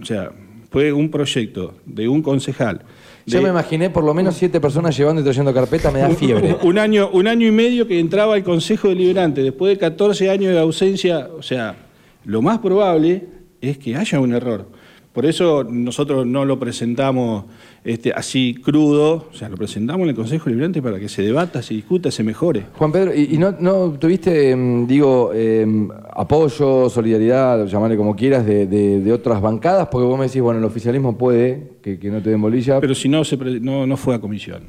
O 0.00 0.04
sea, 0.04 0.30
fue 0.70 0.92
un 0.92 1.10
proyecto 1.10 1.74
de 1.86 2.06
un 2.08 2.22
concejal. 2.22 2.82
Yo 3.26 3.40
me 3.42 3.48
imaginé 3.50 3.90
por 3.90 4.02
lo 4.02 4.12
menos 4.12 4.34
siete 4.36 4.60
personas 4.60 4.96
llevando 4.96 5.20
y 5.20 5.24
trayendo 5.24 5.54
carpeta, 5.54 5.90
me 5.90 6.00
da 6.00 6.10
fiebre. 6.10 6.56
Un 6.62 6.78
año, 6.78 7.10
un 7.12 7.28
año 7.28 7.46
y 7.46 7.50
medio 7.52 7.86
que 7.86 7.98
entraba 8.00 8.36
el 8.36 8.42
Consejo 8.42 8.88
Deliberante, 8.88 9.42
después 9.42 9.70
de 9.72 9.78
14 9.78 10.30
años 10.30 10.52
de 10.52 10.58
ausencia, 10.58 11.28
o 11.36 11.42
sea, 11.42 11.76
lo 12.24 12.42
más 12.42 12.58
probable 12.58 13.24
es 13.60 13.78
que 13.78 13.94
haya 13.94 14.18
un 14.20 14.32
error. 14.34 14.68
Por 15.12 15.26
eso 15.26 15.64
nosotros 15.64 16.24
no 16.24 16.44
lo 16.44 16.60
presentamos 16.60 17.44
este, 17.82 18.12
así 18.12 18.54
crudo, 18.54 19.26
o 19.32 19.34
sea, 19.34 19.48
lo 19.48 19.56
presentamos 19.56 20.02
en 20.04 20.10
el 20.10 20.14
Consejo 20.14 20.44
Deliberante 20.44 20.80
para 20.80 21.00
que 21.00 21.08
se 21.08 21.22
debata, 21.22 21.62
se 21.62 21.74
discuta, 21.74 22.12
se 22.12 22.22
mejore. 22.22 22.66
Juan 22.78 22.92
Pedro, 22.92 23.12
¿y, 23.12 23.34
y 23.34 23.38
no, 23.38 23.50
no 23.58 23.90
tuviste, 23.98 24.50
em, 24.52 24.86
digo, 24.86 25.32
em, 25.34 25.88
apoyo, 26.14 26.88
solidaridad, 26.88 27.66
llamarle 27.66 27.96
como 27.96 28.14
quieras, 28.14 28.46
de, 28.46 28.66
de- 28.66 29.00
de 29.00 29.12
otras 29.12 29.40
bancadas? 29.42 29.88
Porque 29.90 30.06
vos 30.06 30.16
me 30.16 30.26
decís, 30.26 30.40
bueno, 30.42 30.60
el 30.60 30.64
oficialismo 30.64 31.18
puede 31.18 31.72
que, 31.82 31.98
que 31.98 32.08
no 32.08 32.22
te 32.22 32.30
den 32.30 32.40
bolilla, 32.40 32.74
pero, 32.74 32.80
Pero 32.82 32.94
si 32.94 33.08
no, 33.08 33.24
se 33.24 33.36
pre- 33.36 33.58
no, 33.58 33.88
no 33.88 33.96
fue 33.96 34.14
a 34.14 34.20
comisión. 34.20 34.62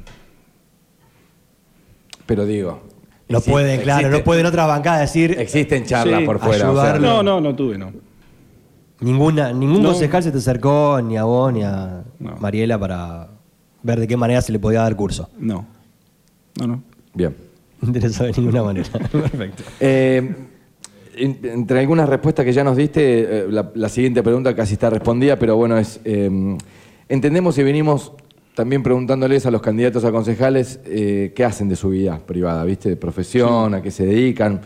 digo... 2.46 2.80
No 3.28 3.38
existe- 3.38 3.50
pueden, 3.52 3.80
claro, 3.82 4.00
existe- 4.08 4.18
no 4.18 4.24
pueden 4.24 4.46
otras 4.46 4.66
bancadas 4.66 5.00
decir 5.02 5.36
Existen 5.38 5.84
charlas 5.84 6.20
Sí, 6.20 6.26
por 6.26 6.38
fuera. 6.38 6.70
o 6.70 6.74
sea, 6.74 6.82
ayudarlo. 6.94 7.06
No, 7.06 7.22
no, 7.22 7.40
no 7.40 7.54
tuve, 7.54 7.78
no. 7.78 7.92
Ninguna, 9.02 9.52
ningún 9.52 9.82
No. 9.82 9.90
concejal 9.90 10.22
se 10.22 10.32
te 10.32 10.38
acercó, 10.38 11.00
ni 11.02 11.16
a 11.16 11.24
vos, 11.24 11.52
ni 11.52 11.62
a 11.62 12.02
No. 12.18 12.36
Mariela, 12.40 12.78
para 12.78 13.28
ver 13.82 14.00
de 14.00 14.06
qué 14.08 14.16
manera 14.16 14.40
se 14.40 14.52
le 14.52 14.58
podía 14.58 14.80
dar 14.80 14.96
curso. 14.96 15.28
No. 15.38 15.66
No, 16.58 16.66
no. 16.66 16.82
Bien. 17.14 17.34
No 17.82 17.88
interesó 17.88 18.22
de 18.24 18.32
ninguna 18.36 18.62
manera. 18.62 18.88
Perfecto. 19.12 19.64
Eh, 19.80 20.34
en- 21.16 21.38
entre 21.42 21.80
algunas 21.80 22.08
respuestas 22.08 22.44
que 22.44 22.52
ya 22.52 22.62
nos 22.62 22.76
diste, 22.76 23.00
eh, 23.40 23.46
la, 23.50 23.72
la 23.74 23.88
siguiente 23.88 24.22
pregunta 24.22 24.54
casi 24.54 24.74
está 24.74 24.88
respondida, 24.88 25.36
pero 25.36 25.56
bueno, 25.56 25.76
es 25.76 25.98
eh, 26.04 26.56
entendemos 27.08 27.58
y 27.58 27.64
venimos 27.64 28.12
también 28.54 28.84
preguntándoles 28.84 29.46
a 29.46 29.50
los 29.50 29.62
candidatos 29.62 30.04
a 30.04 30.12
concejales 30.12 30.78
eh, 30.84 31.32
qué 31.34 31.44
hacen 31.44 31.68
de 31.68 31.74
su 31.74 31.88
vida 31.88 32.20
privada, 32.24 32.62
¿viste? 32.64 32.88
De 32.90 32.96
profesión, 32.96 33.74
a 33.74 33.82
qué 33.82 33.90
se 33.90 34.06
dedican. 34.06 34.60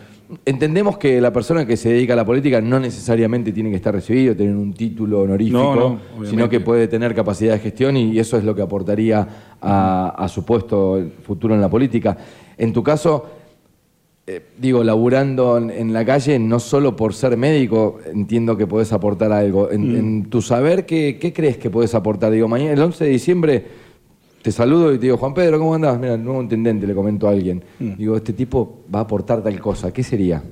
Entendemos 0.45 0.99
que 0.99 1.21
la 1.21 1.33
persona 1.33 1.65
que 1.67 1.77
se 1.77 1.91
dedica 1.91 2.15
a 2.15 2.17
la 2.17 2.25
política 2.25 2.61
no 2.61 2.81
necesariamente 2.81 3.53
tiene 3.53 3.71
que 3.71 3.77
estar 3.77 3.95
recibido, 3.95 4.35
tener 4.35 4.57
un 4.57 4.73
título 4.73 5.21
honorífico, 5.21 5.59
No, 5.59 5.75
no, 5.77 5.87
obviamente. 5.87 6.31
sino 6.31 6.49
que 6.49 6.59
puede 6.61 6.89
tener 6.89 7.15
capacidad 7.15 7.53
de 7.53 7.61
gestión 7.61 7.97
y 7.97 8.19
eso 8.19 8.37
es 8.37 8.43
lo 8.45 8.55
que 8.55 8.63
aportaría 8.63 9.27
a, 9.61 10.09
a 10.19 10.29
su 10.29 10.45
puesto 10.45 11.01
futuro 11.23 11.55
en 11.55 11.61
la 11.61 11.69
política. 11.71 12.17
En 12.59 12.73
tu 12.73 12.83
caso, 12.83 13.25
eh, 14.27 14.43
digo, 14.59 14.83
laburando 14.83 15.59
en, 15.59 15.71
en 15.71 15.93
la 15.93 16.05
calle, 16.05 16.41
no 16.41 16.59
solo 16.59 16.97
por 16.97 17.15
ser 17.15 17.37
médico, 17.37 17.99
entiendo 18.13 18.57
que 18.57 18.67
podés 18.67 18.93
aportar 18.93 19.31
algo. 19.31 19.71
En, 19.71 19.93
Mm. 19.93 19.97
en 19.97 20.25
tu 20.31 20.43
saber, 20.43 20.87
¿qué, 20.87 21.19
qué 21.21 21.33
crees 21.33 21.57
que 21.57 21.71
podés 21.71 21.95
aportar? 21.95 22.33
Digo, 22.33 22.49
mañana, 22.49 22.73
el 22.73 22.83
11 22.83 23.05
de 23.05 23.11
diciembre, 23.11 23.65
te 24.43 24.53
saludo 24.53 24.93
y 24.95 24.99
te 24.99 25.07
digo, 25.07 25.17
Juan 25.17 25.35
Pedro, 25.35 25.59
¿cómo 25.59 25.75
andás? 25.75 25.99
Mira, 25.99 26.15
el 26.15 26.23
nuevo 26.25 26.41
intendente, 26.43 26.87
le 26.87 26.95
comento 26.95 27.27
a 27.27 27.33
alguien. 27.33 27.63
Mm. 27.81 27.95
Digo, 27.97 28.17
este 28.17 28.33
tipo 28.33 28.85
va 28.95 29.01
a 29.01 29.03
aportar 29.03 29.43
tal 29.43 29.59
cosa. 29.61 29.93
¿Qué 29.93 30.03
sería? 30.05 30.43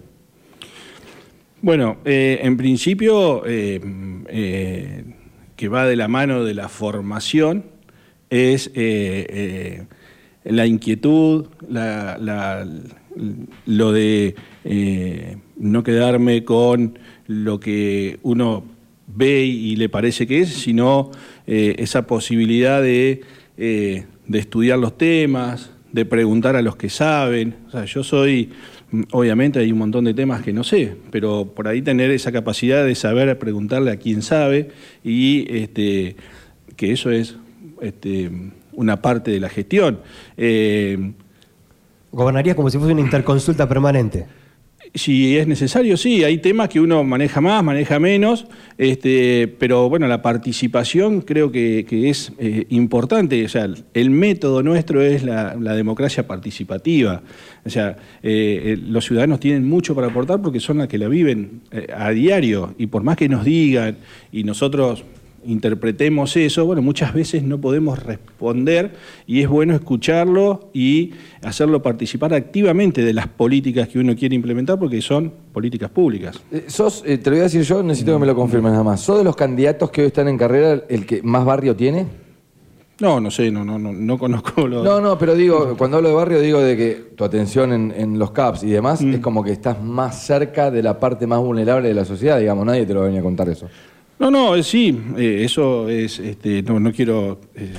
Bueno, 1.62 1.96
eh, 2.04 2.40
en 2.42 2.56
principio, 2.56 3.46
eh, 3.46 3.80
eh, 4.28 5.04
que 5.56 5.68
va 5.68 5.86
de 5.86 5.96
la 5.96 6.08
mano 6.08 6.44
de 6.44 6.54
la 6.54 6.68
formación, 6.68 7.64
es 8.28 8.70
la 10.44 10.66
inquietud, 10.66 11.46
la- 11.70 12.18
la- 12.18 12.66
lo 13.66 13.92
de 13.92 14.34
no 15.56 15.82
quedarme 15.84 16.44
con 16.44 16.98
lo 17.28 17.60
que 17.60 18.18
uno 18.24 18.64
ve 19.06 19.44
y 19.44 19.76
le 19.76 19.88
parece 19.88 20.26
que 20.26 20.40
es, 20.40 20.48
sino 20.50 21.12
esa 21.46 22.06
posibilidad 22.08 22.82
de, 22.82 23.20
eh, 23.56 24.06
de 24.26 24.38
estudiar 24.38 24.78
los 24.78 24.96
temas, 24.96 25.70
de 25.92 26.04
preguntar 26.04 26.56
a 26.56 26.62
los 26.62 26.76
que 26.76 26.90
saben. 26.90 27.56
O 27.68 27.70
sea, 27.70 27.84
yo 27.84 28.02
soy, 28.02 28.50
obviamente 29.12 29.60
hay 29.60 29.70
un 29.70 29.78
montón 29.78 30.04
de 30.04 30.14
temas 30.14 30.42
que 30.42 30.52
no 30.52 30.64
sé, 30.64 30.96
pero 31.10 31.52
por 31.54 31.68
ahí 31.68 31.82
tener 31.82 32.10
esa 32.10 32.32
capacidad 32.32 32.84
de 32.84 32.94
saber 32.94 33.38
preguntarle 33.38 33.92
a 33.92 33.96
quien 33.96 34.22
sabe 34.22 34.70
y 35.04 35.46
este, 35.56 36.16
que 36.76 36.92
eso 36.92 37.10
es 37.10 37.36
este, 37.80 38.30
una 38.72 39.00
parte 39.00 39.30
de 39.30 39.40
la 39.40 39.48
gestión. 39.48 40.00
Eh, 40.36 41.12
Gobernarías 42.10 42.56
como 42.56 42.70
si 42.70 42.78
fuese 42.78 42.92
una 42.92 43.02
interconsulta 43.02 43.68
permanente. 43.68 44.26
Si 44.92 45.36
es 45.38 45.46
necesario, 45.46 45.96
sí, 45.96 46.24
hay 46.24 46.38
temas 46.38 46.68
que 46.68 46.80
uno 46.80 47.02
maneja 47.04 47.40
más, 47.40 47.64
maneja 47.64 47.98
menos, 47.98 48.46
este, 48.76 49.48
pero 49.58 49.88
bueno, 49.88 50.06
la 50.06 50.22
participación 50.22 51.22
creo 51.22 51.50
que, 51.50 51.86
que 51.88 52.10
es 52.10 52.32
eh, 52.38 52.66
importante. 52.70 53.44
O 53.44 53.48
sea, 53.48 53.68
el 53.94 54.10
método 54.10 54.62
nuestro 54.62 55.02
es 55.02 55.22
la, 55.22 55.54
democracia 55.54 56.26
participativa. 56.26 57.22
O 57.64 57.70
sea, 57.70 57.96
eh, 58.22 58.60
eh, 58.64 58.78
los 58.86 59.04
ciudadanos 59.04 59.40
tienen 59.40 59.64
mucho 59.64 59.94
para 59.94 60.08
aportar 60.08 60.40
porque 60.42 60.60
son 60.60 60.78
las 60.78 60.88
que 60.88 60.98
la 60.98 61.08
viven 61.08 61.62
a 61.94 62.10
diario 62.10 62.74
y 62.78 62.86
por 62.86 63.02
más 63.02 63.16
que 63.16 63.28
nos 63.28 63.44
digan 63.44 63.96
y 64.30 64.44
nosotros 64.44 65.04
interpretemos 65.46 66.36
eso, 66.36 66.64
bueno, 66.66 66.82
muchas 66.82 67.14
veces 67.14 67.42
no 67.42 67.60
podemos 67.60 68.02
responder 68.02 68.92
y 69.26 69.42
es 69.42 69.48
bueno 69.48 69.74
escucharlo 69.74 70.70
y 70.72 71.12
hacerlo 71.42 71.82
participar 71.82 72.34
activamente 72.34 73.02
de 73.02 73.12
las 73.12 73.28
políticas 73.28 73.88
que 73.88 73.98
uno 73.98 74.14
quiere 74.16 74.34
implementar 74.34 74.78
porque 74.78 75.00
son 75.02 75.32
políticas 75.52 75.90
públicas. 75.90 76.40
Eh, 76.52 76.64
sos, 76.68 77.02
eh, 77.06 77.18
te 77.18 77.30
lo 77.30 77.36
voy 77.36 77.40
a 77.40 77.44
decir 77.44 77.62
yo, 77.62 77.82
necesito 77.82 78.12
que 78.14 78.18
me 78.20 78.26
lo 78.26 78.34
confirmes 78.34 78.72
nada 78.72 78.84
más. 78.84 79.00
¿Sos 79.00 79.18
de 79.18 79.24
los 79.24 79.36
candidatos 79.36 79.90
que 79.90 80.02
hoy 80.02 80.06
están 80.08 80.28
en 80.28 80.38
carrera 80.38 80.82
el 80.88 81.06
que 81.06 81.22
más 81.22 81.44
barrio 81.44 81.74
tiene? 81.76 82.06
No, 83.00 83.18
no 83.20 83.28
sé, 83.28 83.50
no, 83.50 83.64
no, 83.64 83.76
no, 83.76 83.92
no 83.92 84.18
conozco 84.18 84.68
los... 84.68 84.84
No, 84.84 85.00
no, 85.00 85.18
pero 85.18 85.34
digo, 85.34 85.74
cuando 85.76 85.96
hablo 85.96 86.10
de 86.10 86.14
barrio, 86.14 86.40
digo 86.40 86.60
de 86.60 86.76
que 86.76 86.94
tu 87.16 87.24
atención 87.24 87.72
en, 87.72 87.92
en 87.96 88.20
los 88.20 88.30
CAPS 88.30 88.62
y 88.62 88.70
demás 88.70 89.02
Mm. 89.02 89.14
es 89.14 89.20
como 89.20 89.42
que 89.42 89.50
estás 89.50 89.82
más 89.82 90.24
cerca 90.24 90.70
de 90.70 90.80
la 90.80 91.00
parte 91.00 91.26
más 91.26 91.40
vulnerable 91.40 91.88
de 91.88 91.94
la 91.94 92.04
sociedad, 92.04 92.38
digamos, 92.38 92.64
nadie 92.64 92.86
te 92.86 92.94
lo 92.94 93.02
venía 93.02 93.18
a 93.18 93.22
contar 93.24 93.48
eso. 93.48 93.68
No, 94.18 94.30
no, 94.30 94.54
eh, 94.54 94.62
sí, 94.62 94.96
eh, 95.18 95.42
eso 95.44 95.88
es, 95.88 96.20
este, 96.20 96.62
no, 96.62 96.78
no 96.78 96.92
quiero 96.92 97.40
eh, 97.56 97.72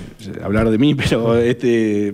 hablar 0.43 0.69
de 0.69 0.77
mí, 0.77 0.93
pero 0.95 1.37
este, 1.37 2.13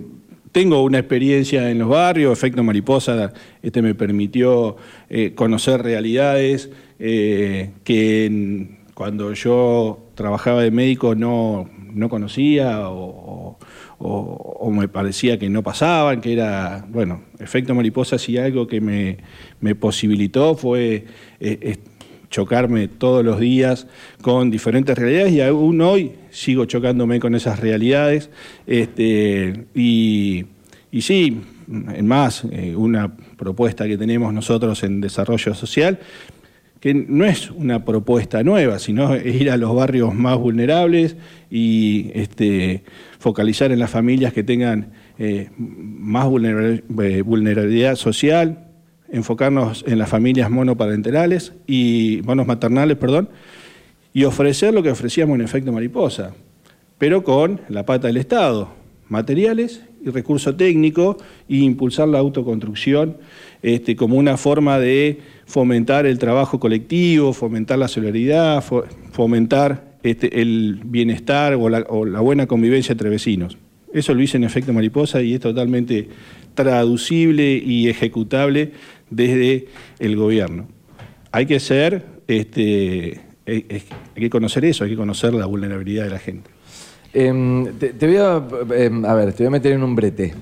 tengo 0.52 0.82
una 0.84 0.98
experiencia 0.98 1.68
en 1.70 1.80
los 1.80 1.88
barrios, 1.88 2.38
efecto 2.38 2.62
mariposa, 2.62 3.32
este 3.62 3.82
me 3.82 3.94
permitió 3.94 4.76
eh, 5.10 5.32
conocer 5.34 5.82
realidades 5.82 6.70
que 6.98 8.68
cuando 8.94 9.32
yo 9.32 9.98
trabajaba 10.14 10.62
de 10.62 10.70
médico 10.70 11.16
no, 11.16 11.68
no 11.92 12.08
conocía 12.08 12.88
o, 12.88 13.58
me 14.70 14.86
parecía 14.86 15.36
que 15.36 15.48
no 15.48 15.64
pasaban, 15.64 16.20
que 16.20 16.32
era, 16.32 16.86
bueno, 16.88 17.22
efecto 17.40 17.74
mariposa 17.74 18.18
sí 18.18 18.38
algo 18.38 18.68
que 18.68 18.80
me, 18.80 19.18
me 19.60 19.74
posibilitó 19.74 20.54
fue 20.54 21.06
chocarme 22.32 22.88
todos 22.88 23.24
los 23.24 23.38
días 23.38 23.86
con 24.22 24.50
diferentes 24.50 24.98
realidades 24.98 25.32
y 25.34 25.40
aún 25.42 25.80
hoy 25.82 26.12
sigo 26.30 26.64
chocándome 26.64 27.20
con 27.20 27.36
esas 27.36 27.60
realidades. 27.60 28.30
Este, 28.66 29.66
y, 29.74 30.46
y 30.90 31.02
sí, 31.02 31.42
en 31.68 32.06
más, 32.06 32.44
eh, 32.50 32.74
una 32.74 33.14
propuesta 33.36 33.86
que 33.86 33.96
tenemos 33.96 34.32
nosotros 34.34 34.82
en 34.82 35.00
desarrollo 35.00 35.54
social, 35.54 36.00
que 36.80 36.94
no 36.94 37.24
es 37.24 37.50
una 37.50 37.84
propuesta 37.84 38.42
nueva, 38.42 38.80
sino 38.80 39.14
ir 39.16 39.50
a 39.50 39.56
los 39.56 39.72
barrios 39.74 40.14
más 40.14 40.36
vulnerables 40.36 41.16
y 41.48 42.10
este, 42.14 42.82
focalizar 43.20 43.70
en 43.70 43.78
las 43.78 43.90
familias 43.90 44.32
que 44.32 44.42
tengan 44.42 44.90
eh, 45.18 45.50
más 45.56 46.26
eh, 46.26 47.22
vulnerabilidad 47.22 47.94
social, 47.94 48.71
enfocarnos 49.12 49.84
en 49.86 49.98
las 49.98 50.08
familias 50.08 50.50
monoparentales 50.50 51.52
y 51.66 52.20
monomaternales, 52.24 52.96
perdón, 52.96 53.28
y 54.12 54.24
ofrecer 54.24 54.74
lo 54.74 54.82
que 54.82 54.90
ofrecíamos 54.90 55.34
en 55.36 55.42
efecto 55.42 55.70
mariposa, 55.70 56.34
pero 56.98 57.22
con 57.22 57.60
la 57.68 57.84
pata 57.84 58.08
del 58.08 58.16
Estado, 58.16 58.70
materiales 59.08 59.82
y 60.04 60.10
recurso 60.10 60.56
técnico 60.56 61.18
e 61.48 61.56
impulsar 61.56 62.08
la 62.08 62.18
autoconstrucción 62.18 63.18
este, 63.62 63.94
como 63.94 64.16
una 64.16 64.36
forma 64.36 64.78
de 64.78 65.20
fomentar 65.44 66.06
el 66.06 66.18
trabajo 66.18 66.58
colectivo, 66.58 67.32
fomentar 67.32 67.78
la 67.78 67.88
solidaridad, 67.88 68.64
fomentar 69.12 69.92
este, 70.02 70.40
el 70.40 70.80
bienestar 70.84 71.54
o 71.54 71.68
la 71.68 72.20
buena 72.20 72.46
convivencia 72.46 72.92
entre 72.92 73.10
vecinos. 73.10 73.58
Eso 73.92 74.14
lo 74.14 74.22
hice 74.22 74.36
en 74.36 74.44
efecto 74.44 74.72
mariposa 74.72 75.20
y 75.20 75.34
es 75.34 75.40
totalmente 75.40 76.08
traducible 76.54 77.56
y 77.56 77.88
ejecutable 77.88 78.72
desde 79.10 79.66
el 79.98 80.16
gobierno. 80.16 80.68
Hay 81.30 81.46
que 81.46 81.60
ser, 81.60 82.04
este, 82.26 83.20
hay 83.46 83.84
que 84.14 84.30
conocer 84.30 84.64
eso, 84.64 84.84
hay 84.84 84.90
que 84.90 84.96
conocer 84.96 85.34
la 85.34 85.46
vulnerabilidad 85.46 86.04
de 86.04 86.10
la 86.10 86.18
gente. 86.18 86.50
Em, 87.14 87.66
te, 87.78 88.06
voy 88.06 88.16
a, 88.16 88.42
em, 88.74 89.04
a 89.04 89.14
ver, 89.14 89.32
te 89.34 89.42
voy 89.42 89.48
a 89.48 89.50
meter 89.50 89.72
en 89.72 89.82
un 89.82 89.94
brete. 89.94 90.32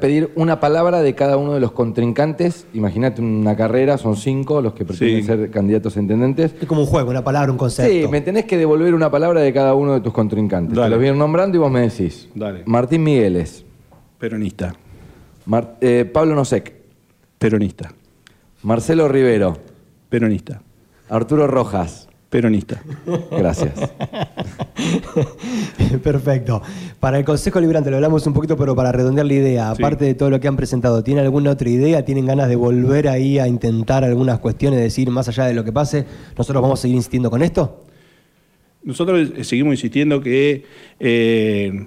Pedir 0.00 0.30
una 0.34 0.60
palabra 0.60 1.02
de 1.02 1.14
cada 1.14 1.36
uno 1.36 1.54
de 1.54 1.60
los 1.60 1.72
contrincantes. 1.72 2.66
Imagínate 2.74 3.20
una 3.20 3.56
carrera, 3.56 3.98
son 3.98 4.16
cinco 4.16 4.60
los 4.62 4.74
que 4.74 4.84
pretenden 4.84 5.24
ser 5.24 5.50
candidatos 5.50 5.96
a 5.96 6.00
intendentes. 6.00 6.54
Es 6.60 6.66
como 6.66 6.82
un 6.82 6.86
juego, 6.86 7.10
una 7.10 7.24
palabra, 7.24 7.50
un 7.50 7.58
concepto. 7.58 7.90
Sí, 7.90 8.06
me 8.08 8.20
tenés 8.20 8.44
que 8.44 8.56
devolver 8.56 8.94
una 8.94 9.10
palabra 9.10 9.40
de 9.40 9.52
cada 9.52 9.74
uno 9.74 9.94
de 9.94 10.00
tus 10.00 10.12
contrincantes. 10.12 10.74
Te 10.74 10.88
los 10.88 10.98
voy 10.98 11.06
a 11.06 11.10
ir 11.10 11.16
nombrando 11.16 11.56
y 11.56 11.60
vos 11.60 11.70
me 11.70 11.80
decís. 11.80 12.28
Dale. 12.34 12.62
Martín 12.66 13.02
Migueles. 13.02 13.64
Peronista. 14.18 14.74
Eh, 15.80 16.08
Pablo 16.12 16.34
Nosek. 16.34 16.72
Peronista. 17.38 17.92
Marcelo 18.62 19.08
Rivero. 19.08 19.58
Peronista. 20.08 20.62
Arturo 21.08 21.46
Rojas. 21.46 22.08
Peronista. 22.32 22.82
Gracias. 23.30 23.74
Perfecto. 26.02 26.62
Para 26.98 27.18
el 27.18 27.26
Consejo 27.26 27.60
Liberante 27.60 27.90
lo 27.90 27.96
hablamos 27.96 28.26
un 28.26 28.32
poquito, 28.32 28.56
pero 28.56 28.74
para 28.74 28.90
redondear 28.90 29.26
la 29.26 29.34
idea, 29.34 29.70
aparte 29.70 30.06
de 30.06 30.14
todo 30.14 30.30
lo 30.30 30.40
que 30.40 30.48
han 30.48 30.56
presentado, 30.56 31.04
¿tiene 31.04 31.20
alguna 31.20 31.50
otra 31.50 31.68
idea? 31.68 32.06
¿Tienen 32.06 32.24
ganas 32.24 32.48
de 32.48 32.56
volver 32.56 33.08
ahí 33.08 33.38
a 33.38 33.46
intentar 33.46 34.02
algunas 34.02 34.38
cuestiones, 34.38 34.80
decir 34.80 35.10
más 35.10 35.28
allá 35.28 35.44
de 35.44 35.52
lo 35.52 35.62
que 35.62 35.72
pase, 35.72 36.06
nosotros 36.38 36.62
vamos 36.62 36.80
a 36.80 36.82
seguir 36.82 36.96
insistiendo 36.96 37.28
con 37.28 37.42
esto? 37.42 37.84
Nosotros 38.82 39.32
seguimos 39.42 39.74
insistiendo 39.74 40.22
que, 40.22 40.64
eh, 41.00 41.86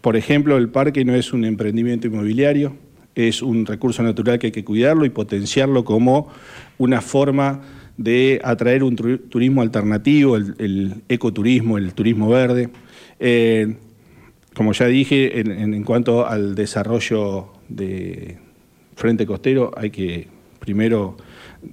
por 0.00 0.16
ejemplo, 0.16 0.56
el 0.56 0.70
parque 0.70 1.04
no 1.04 1.14
es 1.14 1.34
un 1.34 1.44
emprendimiento 1.44 2.06
inmobiliario, 2.06 2.74
es 3.14 3.42
un 3.42 3.66
recurso 3.66 4.02
natural 4.02 4.38
que 4.38 4.46
hay 4.46 4.52
que 4.52 4.64
cuidarlo 4.64 5.04
y 5.04 5.10
potenciarlo 5.10 5.84
como 5.84 6.28
una 6.78 7.02
forma 7.02 7.60
de 7.98 8.40
atraer 8.42 8.84
un 8.84 8.96
turismo 8.96 9.60
alternativo, 9.60 10.36
el, 10.36 11.02
ecoturismo, 11.08 11.76
el 11.76 11.92
turismo 11.92 12.30
verde. 12.30 12.70
Eh, 13.20 13.76
como 14.54 14.72
ya 14.72 14.86
dije, 14.86 15.40
en, 15.40 15.84
cuanto 15.84 16.26
al 16.26 16.54
desarrollo 16.54 17.48
de 17.68 18.38
Frente 18.96 19.26
Costero, 19.26 19.72
hay 19.76 19.90
que 19.90 20.28
primero 20.58 21.16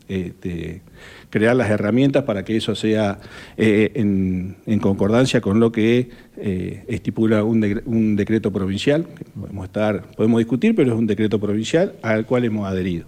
este, 0.08 0.82
crear 1.30 1.56
las 1.56 1.70
herramientas 1.70 2.24
para 2.24 2.44
que 2.44 2.58
eso 2.58 2.76
sea 2.76 3.20
eh, 3.58 3.92
en, 3.96 4.80
concordancia 4.80 5.42
con 5.42 5.60
lo 5.60 5.72
que 5.72 6.10
eh, 6.38 6.84
estipula 6.88 7.44
un, 7.44 8.16
decreto 8.16 8.52
provincial, 8.52 9.06
podemos, 9.40 9.66
estar, 9.66 10.04
podemos 10.16 10.40
discutir, 10.40 10.76
pero 10.76 10.94
es 10.94 10.98
un 10.98 11.08
decreto 11.08 11.40
provincial 11.40 11.94
al 12.02 12.26
cual 12.26 12.46
hemos 12.46 12.68
adherido. 12.68 13.06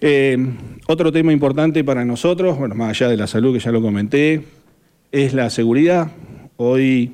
Eh, 0.00 0.36
otro 0.86 1.12
tema 1.12 1.32
importante 1.32 1.84
para 1.84 2.04
nosotros, 2.04 2.58
bueno, 2.58 2.74
más 2.74 2.90
allá 2.90 3.08
de 3.10 3.16
la 3.16 3.26
salud 3.26 3.52
que 3.52 3.60
ya 3.60 3.70
lo 3.70 3.82
comenté, 3.82 4.42
es 5.12 5.34
la 5.34 5.50
seguridad. 5.50 6.10
Hoy 6.56 7.12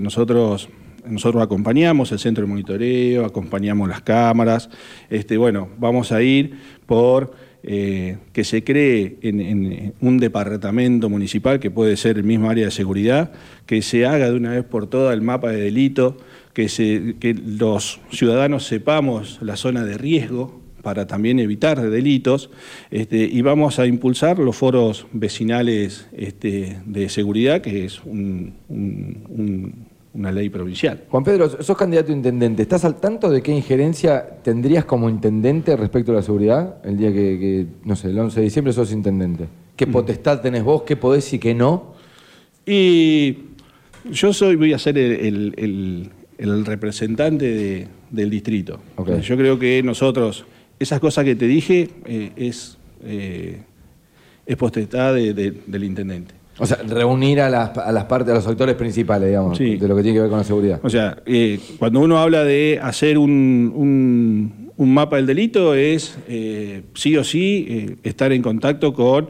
nosotros 0.00 0.68
nosotros 1.10 1.42
acompañamos 1.42 2.12
el 2.12 2.18
centro 2.18 2.44
de 2.44 2.48
monitoreo, 2.48 3.24
acompañamos 3.24 3.88
las 3.88 4.02
cámaras. 4.02 4.68
Este, 5.10 5.36
bueno, 5.36 5.68
vamos 5.78 6.12
a 6.12 6.22
ir 6.22 6.52
por 6.86 7.32
eh, 7.62 8.18
que 8.32 8.44
se 8.44 8.62
cree 8.62 9.18
en, 9.22 9.94
un 10.00 10.18
departamento 10.18 11.08
municipal, 11.08 11.58
que 11.58 11.70
puede 11.70 11.96
ser 11.96 12.18
el 12.18 12.24
mismo 12.24 12.50
área 12.50 12.66
de 12.66 12.70
seguridad, 12.70 13.32
que 13.66 13.82
se 13.82 14.06
haga 14.06 14.30
de 14.30 14.36
una 14.36 14.52
vez 14.52 14.64
por 14.64 14.86
todas 14.86 15.14
el 15.14 15.22
mapa 15.22 15.50
de 15.50 15.60
delito, 15.60 16.16
que, 16.52 16.68
se, 16.68 17.16
que 17.18 17.34
los 17.34 18.00
ciudadanos 18.10 18.66
sepamos 18.66 19.38
la 19.40 19.56
zona 19.56 19.84
de 19.84 19.98
riesgo 19.98 20.60
para 20.82 21.06
también 21.06 21.38
evitar 21.38 21.80
delitos, 21.90 22.50
este, 22.90 23.18
y 23.18 23.42
vamos 23.42 23.78
a 23.78 23.86
impulsar 23.86 24.38
los 24.38 24.56
foros 24.56 25.06
vecinales 25.12 26.08
este, 26.12 26.78
de 26.86 27.08
seguridad, 27.08 27.60
que 27.60 27.84
es 27.84 28.00
un 28.04 28.54
una 30.18 30.32
ley 30.32 30.48
provincial. 30.48 31.04
Juan 31.08 31.22
Pedro, 31.22 31.62
sos 31.62 31.76
candidato 31.76 32.12
a 32.12 32.14
intendente. 32.14 32.62
¿Estás 32.62 32.84
al 32.84 32.96
tanto 32.96 33.30
de 33.30 33.42
qué 33.42 33.52
injerencia 33.52 34.26
tendrías 34.42 34.84
como 34.84 35.08
intendente 35.08 35.76
respecto 35.76 36.12
a 36.12 36.16
la 36.16 36.22
seguridad 36.22 36.76
el 36.84 36.96
día 36.96 37.12
que, 37.12 37.66
no 37.84 37.94
sé, 37.94 38.08
el 38.08 38.18
11 38.18 38.40
de 38.40 38.44
diciembre 38.44 38.72
sos 38.72 38.92
intendente? 38.92 39.46
¿Qué 39.76 39.86
mm. 39.86 39.92
potestad 39.92 40.40
tenés 40.40 40.64
vos? 40.64 40.82
¿Qué 40.82 40.96
podés 40.96 41.32
y 41.32 41.38
qué 41.38 41.54
no? 41.54 41.94
Y 42.66 43.38
yo 44.10 44.32
soy, 44.32 44.56
voy 44.56 44.72
a 44.72 44.78
ser 44.78 44.98
el, 44.98 46.10
representante 46.64 47.88
del 48.10 48.30
distrito. 48.30 48.80
Yo 49.22 49.36
creo 49.36 49.58
que 49.58 49.82
nosotros, 49.82 50.46
esas 50.78 51.00
cosas 51.00 51.24
que 51.24 51.34
te 51.34 51.46
dije, 51.46 51.90
eh, 52.04 52.32
es, 52.36 52.78
eh, 53.04 53.62
es 54.46 54.56
potestad 54.56 55.14
del 55.14 55.84
intendente. 55.84 56.38
O 56.58 56.66
sea, 56.66 56.78
reunir 56.78 57.40
a 57.40 57.48
las, 57.48 57.76
a 57.78 57.92
las 57.92 58.04
partes, 58.04 58.32
a 58.32 58.34
los 58.34 58.46
actores 58.46 58.74
principales, 58.74 59.28
digamos, 59.28 59.58
de 59.58 59.78
lo 59.88 59.94
que 59.94 60.02
tiene 60.02 60.16
que 60.16 60.22
ver 60.22 60.30
con 60.30 60.38
la 60.38 60.44
seguridad. 60.44 60.80
O 60.82 60.90
sea, 60.90 61.18
eh, 61.24 61.60
cuando 61.78 62.00
uno 62.00 62.18
habla 62.18 62.42
de 62.42 62.80
hacer 62.82 63.16
un, 63.16 64.72
un, 64.76 64.94
mapa 64.94 65.16
del 65.16 65.26
delito, 65.26 65.74
es 65.74 66.18
eh, 66.28 66.82
sí 66.94 67.16
o 67.16 67.22
sí 67.22 67.66
eh, 67.68 67.96
estar 68.02 68.32
en 68.32 68.42
contacto 68.42 68.92
con 68.92 69.28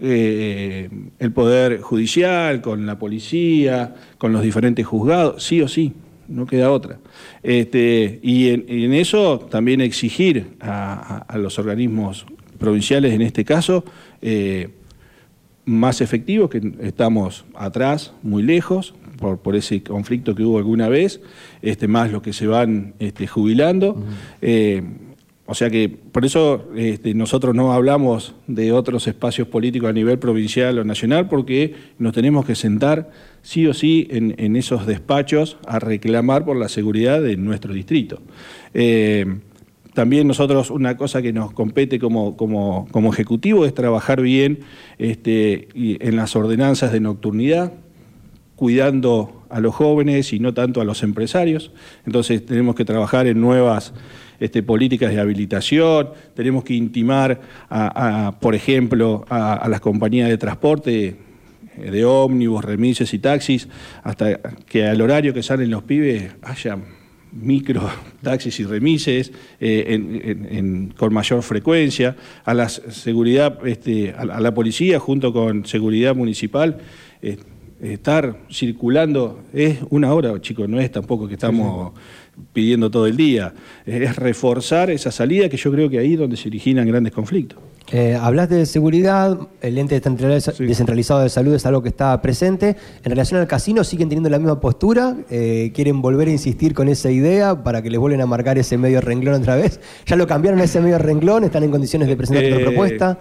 el 0.00 1.32
Poder 1.34 1.80
Judicial, 1.80 2.60
con 2.60 2.86
la 2.86 2.98
policía, 2.98 3.94
con 4.18 4.32
los 4.32 4.42
diferentes 4.42 4.86
juzgados, 4.86 5.42
sí 5.42 5.60
o 5.60 5.68
sí, 5.68 5.92
no 6.28 6.46
queda 6.46 6.70
otra. 6.70 6.98
Este, 7.42 8.20
y, 8.22 8.48
en, 8.48 8.94
eso 8.94 9.38
también 9.50 9.80
exigir 9.80 10.56
a, 10.60 11.24
a, 11.28 11.38
los 11.38 11.58
organismos 11.58 12.26
provinciales, 12.58 13.12
en 13.12 13.22
este 13.22 13.44
caso, 13.44 13.84
más 15.64 16.00
efectivos, 16.00 16.50
que 16.50 16.72
estamos 16.80 17.44
atrás, 17.54 18.12
muy 18.22 18.42
lejos, 18.42 18.94
por, 19.16 19.56
ese 19.56 19.82
conflicto 19.82 20.34
que 20.34 20.42
hubo 20.42 20.58
alguna 20.58 20.88
vez, 20.88 21.20
este, 21.62 21.88
más 21.88 22.10
los 22.10 22.22
que 22.22 22.32
se 22.32 22.46
van 22.46 22.94
este, 22.98 23.26
jubilando. 23.26 24.02
Eh, 24.42 24.82
o 25.46 25.54
sea 25.54 25.68
que 25.68 25.88
por 25.90 26.24
eso 26.24 26.70
este, 26.74 27.12
nosotros 27.12 27.54
no 27.54 27.72
hablamos 27.72 28.34
de 28.46 28.72
otros 28.72 29.06
espacios 29.06 29.46
políticos 29.46 29.90
a 29.90 29.92
nivel 29.92 30.18
provincial 30.18 30.78
o 30.78 30.84
nacional, 30.84 31.28
porque 31.28 31.74
nos 31.98 32.14
tenemos 32.14 32.46
que 32.46 32.54
sentar 32.54 33.10
sí 33.42 33.66
o 33.66 33.74
sí 33.74 34.08
en, 34.10 34.56
esos 34.56 34.86
despachos 34.86 35.58
a 35.66 35.78
reclamar 35.78 36.46
por 36.46 36.56
la 36.56 36.68
seguridad 36.68 37.20
de 37.20 37.36
nuestro 37.36 37.74
distrito. 37.74 38.22
Eh, 38.72 39.26
también 39.92 40.26
nosotros 40.26 40.70
una 40.70 40.96
cosa 40.96 41.20
que 41.20 41.32
nos 41.32 41.52
compete 41.52 41.98
como, 41.98 42.36
como, 42.36 42.88
como 42.90 43.12
ejecutivo 43.12 43.66
es 43.66 43.74
trabajar 43.74 44.22
bien 44.22 44.60
este, 44.98 45.68
en 45.74 46.16
las 46.16 46.34
ordenanzas 46.36 46.90
de 46.90 47.00
nocturnidad, 47.00 47.74
cuidando 48.56 49.44
a 49.50 49.60
los 49.60 49.74
jóvenes 49.74 50.32
y 50.32 50.40
no 50.40 50.52
tanto 50.52 50.80
a 50.80 50.84
los 50.84 51.02
empresarios. 51.02 51.70
Entonces 52.06 52.44
tenemos 52.44 52.74
que 52.74 52.84
trabajar 52.84 53.26
en 53.26 53.40
nuevas 53.40 53.94
este, 54.40 54.62
políticas 54.62 55.12
de 55.12 55.20
habilitación, 55.20 56.10
tenemos 56.34 56.64
que 56.64 56.74
intimar, 56.74 57.40
a, 57.70 58.34
por 58.40 58.54
ejemplo, 58.54 59.24
a, 59.28 59.66
las 59.68 59.80
compañías 59.80 60.28
de 60.28 60.38
transporte, 60.38 61.16
eh, 61.78 61.90
de 61.90 62.04
ómnibus, 62.04 62.64
remises 62.64 63.12
y 63.14 63.18
taxis, 63.18 63.68
hasta 64.02 64.38
que 64.66 64.86
al 64.86 65.00
horario 65.00 65.34
que 65.34 65.42
salen 65.42 65.70
los 65.70 65.82
pibes 65.82 66.34
haya 66.42 66.78
micro 67.32 67.90
taxis 68.22 68.60
y 68.60 68.64
remises 68.64 69.32
eh, 69.60 70.88
con 70.96 71.12
mayor 71.12 71.42
frecuencia, 71.42 72.16
a 72.44 72.54
la 72.54 72.68
seguridad, 72.68 73.58
este, 73.66 74.12
a, 74.12 74.24
la 74.24 74.54
policía 74.54 75.00
junto 75.00 75.32
con 75.32 75.66
seguridad 75.66 76.14
municipal. 76.14 76.78
Eh, 77.22 77.38
estar 77.80 78.38
circulando 78.50 79.42
es 79.52 79.78
una 79.90 80.14
hora, 80.14 80.40
chicos, 80.40 80.68
no 80.68 80.80
es 80.80 80.90
tampoco 80.90 81.28
que 81.28 81.34
estamos 81.34 81.92
pidiendo 82.52 82.90
todo 82.90 83.06
el 83.06 83.16
día, 83.16 83.54
es 83.86 84.16
reforzar 84.16 84.90
esa 84.90 85.10
salida 85.10 85.48
que 85.48 85.56
yo 85.56 85.70
creo 85.72 85.88
que 85.88 85.98
ahí 85.98 86.14
es 86.14 86.18
donde 86.18 86.36
se 86.36 86.48
originan 86.48 86.86
grandes 86.86 87.12
conflictos. 87.12 87.58
Eh, 87.92 88.18
hablas 88.18 88.48
de 88.48 88.64
seguridad, 88.64 89.38
el 89.60 89.76
ente 89.76 90.00
descentralizado 90.00 91.20
de 91.20 91.28
salud 91.28 91.54
es 91.54 91.66
algo 91.66 91.82
que 91.82 91.90
está 91.90 92.20
presente. 92.22 92.76
En 93.04 93.10
relación 93.10 93.40
al 93.40 93.46
casino, 93.46 93.84
¿siguen 93.84 94.08
teniendo 94.08 94.30
la 94.30 94.38
misma 94.38 94.58
postura? 94.58 95.16
Eh, 95.30 95.70
¿Quieren 95.74 96.00
volver 96.00 96.28
a 96.28 96.30
insistir 96.30 96.72
con 96.72 96.88
esa 96.88 97.10
idea 97.10 97.62
para 97.62 97.82
que 97.82 97.90
les 97.90 98.00
vuelvan 98.00 98.22
a 98.22 98.26
marcar 98.26 98.56
ese 98.56 98.78
medio 98.78 99.00
renglón 99.02 99.34
otra 99.34 99.56
vez? 99.56 99.80
¿Ya 100.06 100.16
lo 100.16 100.26
cambiaron 100.26 100.60
ese 100.60 100.80
medio 100.80 100.98
renglón? 100.98 101.44
¿Están 101.44 101.62
en 101.62 101.70
condiciones 101.70 102.08
de 102.08 102.16
presentar 102.16 102.44
otra 102.44 102.60
eh, 102.60 102.64
propuesta? 102.64 103.18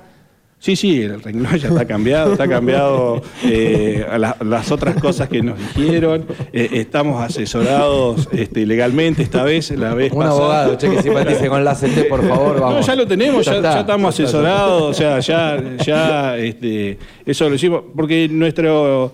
Sí, 0.63 0.77
sí, 0.77 1.01
el 1.01 1.21
renglón 1.21 1.57
ya 1.57 1.67
está 1.67 1.85
cambiado, 1.85 2.31
está 2.31 2.47
cambiado 2.47 3.21
eh, 3.43 4.05
las 4.45 4.71
otras 4.71 4.95
cosas 4.95 5.27
que 5.27 5.41
nos 5.41 5.57
dijeron. 5.75 6.25
Eh, 6.53 6.69
estamos 6.71 7.21
asesorados 7.21 8.29
este, 8.31 8.65
legalmente 8.65 9.23
esta 9.23 9.43
vez, 9.43 9.71
la 9.71 9.93
vez 9.93 10.13
Un 10.13 10.23
abogado, 10.23 10.77
che, 10.77 10.89
que 10.89 11.01
simpatice 11.01 11.49
con 11.49 11.65
la 11.65 11.75
CT, 11.75 12.07
por 12.07 12.25
favor, 12.25 12.61
vamos. 12.61 12.79
No, 12.79 12.81
ya 12.81 12.95
lo 12.95 13.05
tenemos, 13.05 13.45
ya, 13.45 13.81
estamos 13.81 14.17
asesorados, 14.17 14.83
o 14.83 14.93
sea, 14.93 15.19
ya, 15.19 15.61
ya 15.83 16.37
este, 16.37 16.97
eso 17.25 17.49
lo 17.49 17.55
hicimos, 17.55 17.83
porque 17.93 18.29
nuestro, 18.29 19.11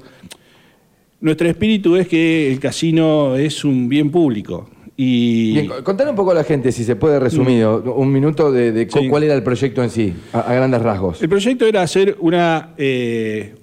nuestro 1.20 1.50
espíritu 1.50 1.96
es 1.96 2.08
que 2.08 2.52
el 2.52 2.60
casino 2.60 3.36
es 3.36 3.64
un 3.64 3.90
bien 3.90 4.12
público. 4.12 4.70
Y... 5.02 5.54
Bien, 5.54 5.72
un 6.10 6.16
poco 6.18 6.32
a 6.32 6.34
la 6.34 6.44
gente, 6.44 6.74
si 6.74 6.84
se 6.84 6.98
puede 6.98 7.22
resumido, 7.22 7.82
mm. 7.86 8.02
un 8.02 8.12
minuto 8.12 8.52
de, 8.52 8.86
cuál 9.10 9.24
era 9.24 9.34
el 9.34 9.44
proyecto 9.44 9.82
en 9.82 9.90
sí, 9.90 10.14
a, 10.34 10.54
grandes 10.54 10.82
rasgos. 10.82 11.22
El 11.22 11.30
proyecto 11.30 11.66
era 11.66 11.84
hacer 11.84 12.18
una, 12.20 12.72
eh, 12.76 13.56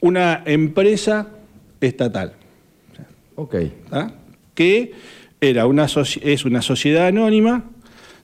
una 0.00 0.42
empresa 0.44 1.28
estatal. 1.80 2.32
Ok. 3.36 3.54
Que 4.54 4.92
era 5.40 5.66
una 5.66 5.86
es 5.86 6.44
una 6.44 6.62
sociedad 6.62 7.06
anónima 7.06 7.62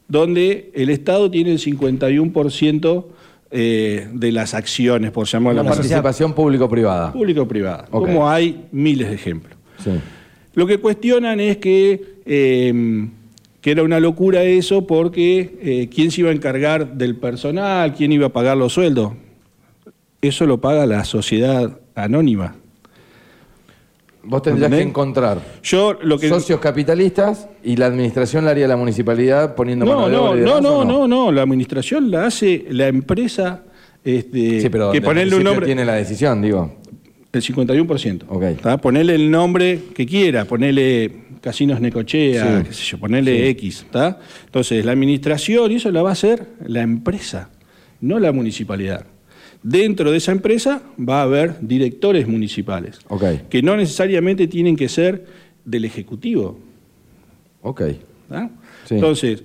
donde 0.08 0.72
el 0.74 0.90
Estado 0.90 1.30
tiene 1.30 1.52
el 1.52 1.60
51% 1.60 3.04
eh, 3.52 4.08
de 4.12 4.32
las 4.32 4.54
acciones, 4.54 5.12
por 5.12 5.28
llamarlo 5.28 5.60
Una 5.60 5.70
participación 5.70 6.32
público-privada. 6.32 7.12
Público-privada. 7.12 7.86
Como 7.88 8.28
hay 8.28 8.66
miles 8.72 9.10
de 9.10 9.14
ejemplos. 9.14 9.56
Sí. 9.78 9.92
Lo 10.58 10.66
que 10.66 10.78
cuestionan 10.78 11.40
es 11.40 11.56
que 11.56 12.18
Em, 12.30 13.10
que 13.62 13.70
era 13.70 13.82
una 13.82 13.98
locura 13.98 14.42
eso 14.42 14.86
porque 14.86 15.58
eh, 15.62 15.88
quién 15.92 16.10
se 16.10 16.20
iba 16.20 16.30
a 16.30 16.34
encargar 16.34 16.92
del 16.92 17.16
personal, 17.16 17.94
quién 17.94 18.12
iba 18.12 18.26
a 18.26 18.28
pagar 18.28 18.56
los 18.58 18.74
sueldos. 18.74 19.14
Eso 20.20 20.44
lo 20.44 20.60
paga 20.60 20.84
la 20.84 21.04
sociedad 21.04 21.80
anónima. 21.94 22.54
Vos 24.22 24.42
tendrías 24.42 24.70
que 24.70 24.82
encontrar 24.82 25.40
Yo, 25.62 25.94
lo 26.02 26.18
que... 26.18 26.28
socios 26.28 26.60
capitalistas 26.60 27.48
y 27.64 27.76
la 27.76 27.86
administración 27.86 28.44
la 28.44 28.50
haría 28.50 28.68
la 28.68 28.76
municipalidad 28.76 29.54
poniendo 29.54 29.86
no, 29.86 29.94
mano 29.94 30.08
de 30.08 30.16
obra 30.16 30.60
no, 30.60 30.60
no, 30.60 30.84
no, 30.84 31.08
no, 31.08 31.32
la 31.32 31.42
administración 31.42 32.10
la 32.10 32.26
hace 32.26 32.66
la 32.68 32.88
empresa 32.88 33.62
este, 34.04 34.60
sí, 34.60 34.68
pero 34.68 34.92
que 34.92 35.00
ponerle 35.00 35.34
un 35.34 35.44
nombre 35.44 35.64
tiene 35.64 35.84
la 35.84 35.94
decisión, 35.94 36.42
digo. 36.42 36.76
El 37.30 37.42
51%. 37.42 38.24
Okay. 38.26 38.56
Ponerle 38.80 39.14
el 39.14 39.30
nombre 39.30 39.80
que 39.94 40.06
quiera, 40.06 40.46
ponerle 40.46 41.12
Casinos 41.42 41.80
Necochea, 41.80 42.64
qué 42.66 42.72
sé 42.72 42.84
yo, 42.84 42.98
ponerle 42.98 43.50
X, 43.50 43.82
¿está? 43.84 44.18
Entonces, 44.46 44.84
la 44.84 44.92
administración, 44.92 45.70
y 45.70 45.76
eso 45.76 45.90
la 45.90 46.02
va 46.02 46.10
a 46.10 46.12
hacer 46.12 46.46
la 46.66 46.80
empresa, 46.80 47.50
no 48.00 48.18
la 48.18 48.32
municipalidad. 48.32 49.04
Dentro 49.62 50.10
de 50.10 50.16
esa 50.16 50.32
empresa 50.32 50.82
va 50.98 51.20
a 51.20 51.24
haber 51.24 51.56
directores 51.60 52.26
municipales, 52.26 53.00
que 53.50 53.62
no 53.62 53.76
necesariamente 53.76 54.46
tienen 54.46 54.76
que 54.76 54.88
ser 54.88 55.26
del 55.66 55.84
Ejecutivo. 55.84 56.58
Ok. 57.60 57.82
Entonces, 58.88 59.44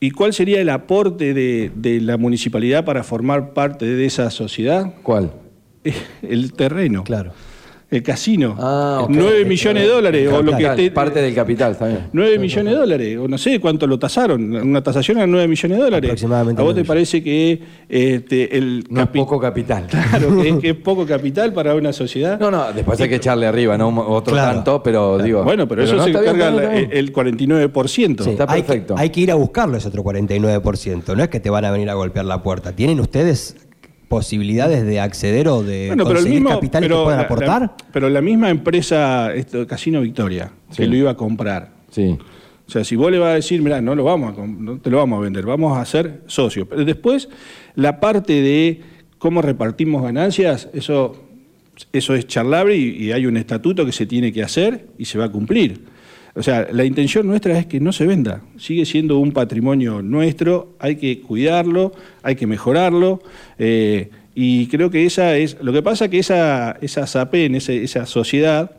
¿y 0.00 0.10
cuál 0.10 0.32
sería 0.32 0.60
el 0.60 0.68
aporte 0.68 1.32
de, 1.32 1.70
de 1.76 2.00
la 2.00 2.16
municipalidad 2.16 2.84
para 2.84 3.04
formar 3.04 3.52
parte 3.52 3.86
de 3.86 4.04
esa 4.04 4.30
sociedad? 4.30 4.94
¿Cuál? 5.04 5.30
El 6.22 6.52
terreno. 6.52 7.04
Claro 7.04 7.32
el 7.96 8.02
casino. 8.02 8.56
Ah, 8.58 9.06
9 9.08 9.44
millones 9.44 9.84
de 9.84 9.88
dólares. 9.88 10.32
o 10.32 10.42
lo 10.42 10.56
que 10.56 10.90
parte 10.90 11.22
del 11.22 11.34
capital, 11.34 11.76
bien. 11.80 12.08
9 12.12 12.38
millones 12.38 12.72
de 12.72 12.78
dólares, 12.78 13.18
o 13.18 13.28
no 13.28 13.38
sé 13.38 13.60
cuánto 13.60 13.86
lo 13.86 13.98
tasaron. 13.98 14.54
Una 14.54 14.82
tasación 14.82 15.18
a 15.18 15.26
9 15.26 15.48
millones 15.48 15.78
de 15.78 15.84
dólares. 15.84 16.10
Aproximadamente. 16.10 16.60
¿A 16.60 16.64
vos 16.64 16.74
te 16.74 16.84
parece 16.84 17.22
que 17.22 17.60
este, 17.88 18.56
el. 18.56 18.84
No 18.90 19.02
es 19.02 19.08
poco 19.08 19.38
capital. 19.38 19.86
Claro, 20.14 20.60
que 20.60 20.70
es, 20.70 20.76
poco 20.84 21.06
capital 21.06 21.52
para 21.52 21.74
una 21.74 21.92
sociedad. 21.92 22.38
No, 22.38 22.50
no, 22.50 22.72
después 22.72 23.00
hay 23.00 23.08
que 23.08 23.16
echarle 23.16 23.46
arriba, 23.46 23.76
¿no? 23.76 23.88
Otro 23.88 24.34
tanto, 24.34 24.82
pero 24.82 25.18
digo. 25.18 25.42
Bueno, 25.42 25.66
pero, 25.66 25.82
eso 25.82 26.02
se 26.02 26.10
encarga 26.10 26.48
el 26.76 27.12
49%. 27.12 28.26
está 28.26 28.46
perfecto. 28.46 28.94
hay 28.96 29.10
que 29.10 29.20
ir 29.20 29.30
a 29.30 29.34
buscarlo 29.34 29.76
ese 29.76 29.88
otro 29.88 30.04
49%. 30.04 31.16
No 31.16 31.22
es 31.22 31.28
que 31.28 31.40
te 31.40 31.50
van 31.50 31.64
a 31.64 31.70
venir 31.70 31.90
a 31.90 31.94
golpear 31.94 32.24
la 32.24 32.42
puerta. 32.42 32.72
¿Tienen 32.72 33.00
ustedes 33.00 33.56
posibilidades 34.08 34.84
de 34.84 35.00
acceder 35.00 35.48
o 35.48 35.62
de 35.62 35.94
conseguir 36.00 36.44
capital 36.44 36.82
que 36.82 36.94
puedan 36.94 37.20
aportar? 37.20 37.74
pero 37.92 38.08
la 38.08 38.20
misma 38.20 38.50
empresa, 38.50 39.34
esto, 39.34 39.66
Casino 39.66 40.00
Victoria, 40.00 40.50
que 40.74 40.86
lo 40.86 40.96
iba 40.96 41.10
a 41.12 41.16
comprar. 41.16 41.72
Sí. 41.90 42.18
O 42.66 42.70
sea, 42.70 42.82
si 42.82 42.96
vos 42.96 43.10
le 43.10 43.18
vas 43.18 43.30
a 43.30 43.34
decir, 43.34 43.60
mira, 43.60 43.80
no 43.80 43.94
lo 43.94 44.04
vamos 44.04 44.38
a, 44.38 44.46
no 44.46 44.78
te 44.78 44.90
lo 44.90 44.98
vamos 44.98 45.18
a 45.18 45.22
vender, 45.22 45.44
vamos 45.44 45.76
a 45.76 45.84
ser 45.84 46.22
socios. 46.26 46.66
Pero 46.68 46.84
después, 46.84 47.28
la 47.74 48.00
parte 48.00 48.40
de 48.40 48.80
cómo 49.18 49.42
repartimos 49.42 50.02
ganancias, 50.02 50.68
eso, 50.72 51.14
eso 51.92 52.14
es 52.14 52.26
charlable 52.26 52.76
y 52.76 53.12
hay 53.12 53.26
un 53.26 53.36
estatuto 53.36 53.84
que 53.84 53.92
se 53.92 54.06
tiene 54.06 54.32
que 54.32 54.42
hacer 54.42 54.86
y 54.98 55.04
se 55.04 55.18
va 55.18 55.26
a 55.26 55.32
cumplir. 55.32 55.93
O 56.36 56.42
sea, 56.42 56.66
la 56.72 56.84
intención 56.84 57.26
nuestra 57.26 57.56
es 57.58 57.66
que 57.66 57.78
no 57.78 57.92
se 57.92 58.06
venda, 58.06 58.42
sigue 58.56 58.84
siendo 58.86 59.18
un 59.18 59.32
patrimonio 59.32 60.02
nuestro, 60.02 60.74
hay 60.80 60.96
que 60.96 61.20
cuidarlo, 61.20 61.92
hay 62.22 62.34
que 62.34 62.46
mejorarlo, 62.48 63.22
eh, 63.58 64.10
y 64.34 64.66
creo 64.66 64.90
que 64.90 65.06
esa 65.06 65.36
es, 65.36 65.56
lo 65.62 65.72
que 65.72 65.82
pasa 65.82 66.06
es 66.06 66.10
que 66.10 66.18
esa, 66.18 66.72
esa 66.80 67.06
SAPEN, 67.06 67.54
esa 67.54 68.06
sociedad, 68.06 68.72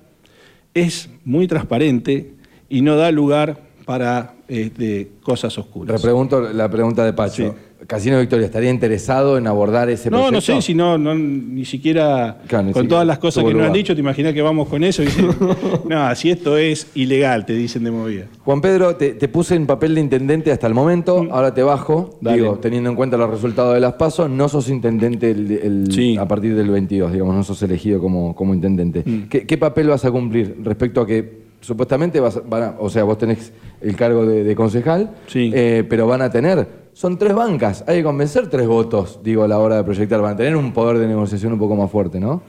es 0.73 1.09
muy 1.23 1.47
transparente 1.47 2.33
y 2.67 2.81
no 2.81 2.97
da 2.97 3.09
lugar 3.11 3.61
para 3.85 4.33
este, 4.49 5.11
cosas 5.23 5.57
oscuras. 5.57 5.95
La 5.95 6.69
pregunta 6.69 7.05
de 7.05 7.13
Pacho. 7.13 7.55
Casino 7.87 8.19
Victoria, 8.19 8.45
¿estaría 8.45 8.69
interesado 8.69 9.37
en 9.37 9.47
abordar 9.47 9.89
ese 9.89 10.09
no, 10.09 10.31
No, 10.31 10.41
sé, 10.41 10.61
si 10.61 10.73
no, 10.73 10.97
ni 10.97 11.65
siquiera 11.65 12.39
con 12.71 12.87
todas 12.87 13.05
las 13.05 13.19
cosas 13.19 13.43
que 13.43 13.53
nos 13.53 13.67
han 13.67 13.73
dicho, 13.73 13.93
te 13.93 14.01
imaginas 14.01 14.33
que 14.33 14.41
vamos 14.41 14.67
con 14.67 14.83
eso. 14.83 15.03
Y 15.03 15.07
no, 15.89 16.15
si 16.15 16.31
esto 16.31 16.57
es 16.57 16.87
ilegal, 16.95 17.45
te 17.45 17.53
dicen 17.53 17.83
de 17.83 17.91
movida. 17.91 18.25
Juan 18.43 18.61
Pedro, 18.61 18.95
te, 18.95 19.13
puse 19.27 19.55
en 19.55 19.65
papel 19.65 19.95
de 19.95 20.01
intendente 20.01 20.51
hasta 20.51 20.67
el 20.67 20.73
momento, 20.73 21.23
mm. 21.23 21.31
ahora 21.31 21.53
te 21.53 21.63
bajo, 21.63 22.17
digo, 22.21 22.57
teniendo 22.59 22.89
en 22.89 22.95
cuenta 22.95 23.17
los 23.17 23.29
resultados 23.29 23.73
de 23.73 23.79
las 23.79 23.93
pasos, 23.93 24.29
no 24.29 24.47
sos 24.49 24.69
intendente 24.69 25.31
el, 25.31 26.17
a 26.19 26.27
partir 26.27 26.55
del 26.55 26.69
22, 26.69 27.11
digamos, 27.11 27.35
no 27.35 27.43
sos 27.43 27.61
elegido 27.61 27.99
como, 27.99 28.35
como 28.35 28.53
intendente. 28.53 29.03
Mm. 29.05 29.23
¿Qué 29.27 29.57
papel 29.57 29.87
vas 29.87 30.05
a 30.05 30.11
cumplir 30.11 30.57
respecto 30.63 31.01
a 31.01 31.07
que 31.07 31.45
supuestamente 31.65 32.19
vas, 32.19 32.39
van 32.47 32.75
o 32.79 32.89
sea, 32.89 33.03
vos 33.03 33.17
tenés 33.17 33.51
el 33.81 33.95
cargo 33.95 34.25
de, 34.25 34.55
concejal, 34.55 35.11
eh, 35.33 35.83
pero 35.89 36.05
van 36.07 36.21
a 36.21 36.29
tener, 36.29 36.67
son 36.95 37.17
tres 37.17 37.35
bancas, 37.35 37.83
hay 37.87 37.97
que 37.97 38.03
convencer 38.03 38.49
tres 38.49 38.67
votos, 38.67 39.19
digo, 39.21 39.43
a 39.43 39.49
la 39.49 39.59
hora 39.59 39.75
de 39.75 39.83
proyectar, 39.83 40.21
van 40.21 40.35
a 40.35 40.37
tener 40.37 40.55
un 40.55 40.71
poder 40.71 40.97
de 40.97 41.07
negociación 41.07 41.51
un 41.51 41.59
poco 41.59 41.75
más 41.75 41.91
fuerte, 41.91 42.21
¿no? 42.21 42.41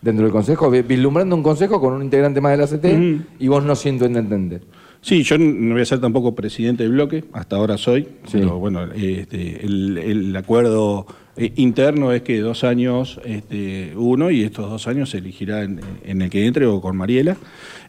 Dentro 0.00 0.24
del 0.24 0.32
consejo, 0.32 0.70
vislumbrando 0.70 1.36
un 1.36 1.42
consejo 1.42 1.78
con 1.78 1.92
un 1.92 2.02
integrante 2.02 2.40
más 2.40 2.52
de 2.52 2.56
la 2.56 2.66
CT 2.66 3.38
y 3.38 3.48
vos 3.48 3.62
no 3.62 3.76
siendo 3.76 4.06
intendente. 4.06 4.62
Sí, 5.02 5.22
yo 5.22 5.36
no 5.36 5.74
voy 5.74 5.82
a 5.82 5.84
ser 5.84 6.00
tampoco 6.00 6.34
presidente 6.34 6.84
del 6.84 6.92
bloque, 6.92 7.24
hasta 7.34 7.56
ahora 7.56 7.76
soy, 7.76 8.08
pero 8.32 8.58
bueno, 8.58 8.84
este, 8.94 9.62
el, 9.62 10.34
acuerdo 10.36 11.06
eh, 11.36 11.52
interno 11.56 12.12
es 12.12 12.22
que 12.22 12.40
dos 12.40 12.64
años 12.64 13.20
este, 13.26 13.92
uno 13.94 14.30
y 14.30 14.42
estos 14.42 14.70
dos 14.70 14.88
años 14.88 15.10
se 15.10 15.18
elegirá 15.18 15.64
en, 15.64 15.80
en 16.02 16.22
el 16.22 16.30
que 16.30 16.46
entre 16.46 16.64
o 16.64 16.80
con 16.80 16.96
Mariela. 16.96 17.36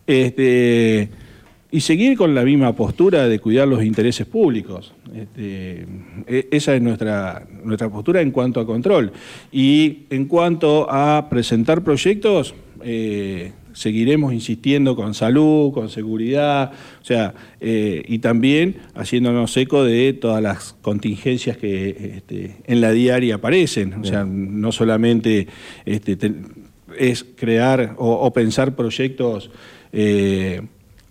Este, 0.06 1.10
y 1.74 1.82
seguir 1.82 2.16
con 2.16 2.36
la 2.36 2.44
misma 2.44 2.76
postura 2.76 3.28
de 3.28 3.40
cuidar 3.40 3.68
los 3.68 3.84
intereses 3.84 4.28
públicos. 4.28 4.94
Este, 5.12 5.88
e, 6.28 6.48
esa 6.52 6.76
es 6.76 6.82
nuestra, 6.84 7.48
nuestra 7.64 7.90
postura 7.90 8.22
en 8.22 8.30
cuanto 8.30 8.60
a 8.60 8.66
control. 8.68 9.12
Y 9.52 10.02
en 10.12 10.26
cuanto 10.26 10.86
a 10.88 11.30
presentar 11.32 11.84
proyectos, 11.84 12.54
eh, 12.84 13.54
seguiremos 13.74 14.34
insistiendo 14.34 14.96
con 14.96 15.16
salud, 15.16 15.74
con 15.74 15.90
seguridad, 15.90 16.74
o 17.02 17.06
sea, 17.06 17.34
eh, 17.60 18.04
y 18.08 18.20
también 18.20 18.76
haciéndonos 18.94 19.58
eco 19.58 19.84
de 19.84 20.14
todas 20.14 20.44
las 20.44 20.76
contingencias 20.84 21.58
que 21.58 22.18
este, 22.18 22.58
en 22.68 22.82
la 22.82 22.92
diaria 22.92 23.36
aparecen. 23.36 23.96
O 23.96 24.04
sea, 24.04 24.26
no 24.26 24.72
solamente 24.72 25.48
este, 25.88 26.20
es 27.00 27.26
crear 27.36 27.96
o, 27.98 28.32
pensar 28.32 28.76
proyectos. 28.76 29.50
Eh, 29.92 30.62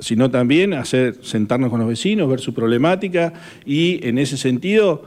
sino 0.03 0.31
también 0.31 0.75
hacer 0.75 1.17
sentarnos 1.23 1.71
con 1.71 1.81
los 1.81 1.88
vecinos, 1.88 2.29
ver 2.29 2.41
su 2.41 2.53
problemática 2.53 3.33
y 3.65 4.07
en 4.07 4.19
ese 4.19 4.37
sentido 4.37 5.05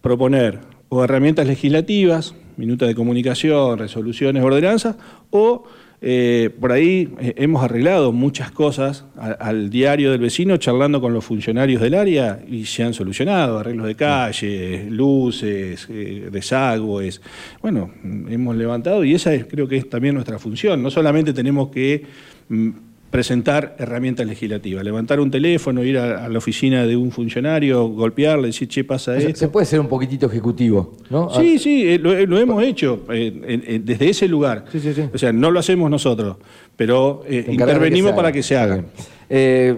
proponer 0.00 0.60
o 0.88 1.02
herramientas 1.02 1.46
legislativas, 1.46 2.34
minuta 2.56 2.86
de 2.86 2.94
comunicación, 2.94 3.78
resoluciones, 3.78 4.44
ordenanzas, 4.44 4.96
o 5.30 5.64
eh, 6.06 6.50
por 6.60 6.70
ahí 6.70 7.14
eh, 7.18 7.32
hemos 7.38 7.64
arreglado 7.64 8.12
muchas 8.12 8.50
cosas 8.50 9.06
al 9.16 9.70
diario 9.70 10.10
del 10.10 10.20
vecino 10.20 10.58
charlando 10.58 11.00
con 11.00 11.14
los 11.14 11.24
funcionarios 11.24 11.80
del 11.80 11.94
área 11.94 12.44
y 12.46 12.66
se 12.66 12.82
han 12.82 12.92
solucionado, 12.92 13.58
arreglos 13.58 13.86
de 13.86 13.94
calle, 13.94 14.86
luces, 14.90 15.88
eh, 15.88 16.28
desagües. 16.30 17.22
Bueno, 17.62 17.90
hemos 18.04 18.54
levantado 18.54 19.02
y 19.02 19.14
esa 19.14 19.32
es, 19.32 19.46
creo 19.46 19.66
que 19.66 19.78
es 19.78 19.88
también 19.88 20.14
nuestra 20.14 20.38
función. 20.38 20.82
No 20.82 20.90
solamente 20.90 21.32
tenemos 21.32 21.70
que 21.70 22.04
mm, 22.50 22.70
presentar 23.14 23.76
herramientas 23.78 24.26
legislativas, 24.26 24.82
levantar 24.82 25.20
un 25.20 25.30
teléfono, 25.30 25.84
ir 25.84 25.98
a, 25.98 26.28
la 26.28 26.36
oficina 26.36 26.84
de 26.84 26.96
un 26.96 27.12
funcionario, 27.12 27.86
golpearle, 27.86 28.48
decir, 28.48 28.66
che, 28.66 28.82
pasa 28.82 29.16
esto. 29.16 29.36
Se 29.36 29.46
puede 29.46 29.66
ser 29.66 29.78
un 29.78 29.86
poquitito 29.86 30.26
ejecutivo, 30.26 30.94
¿no? 31.10 31.30
Sí, 31.30 31.60
sí, 31.60 31.84
eh, 31.86 31.94
eh, 31.94 32.26
lo, 32.26 32.36
hemos 32.36 32.60
hecho 32.64 33.04
eh, 33.10 33.80
desde 33.84 34.10
ese 34.10 34.26
lugar. 34.26 34.64
Sí, 34.72 34.80
sí, 34.80 34.92
sí. 34.92 35.02
O 35.14 35.16
sea, 35.16 35.32
no 35.32 35.52
lo 35.52 35.60
hacemos 35.60 35.88
nosotros, 35.88 36.38
pero 36.76 37.22
intervenimos 37.28 38.14
para 38.14 38.32
que 38.32 38.42
se 38.42 38.56
haga. 38.56 38.82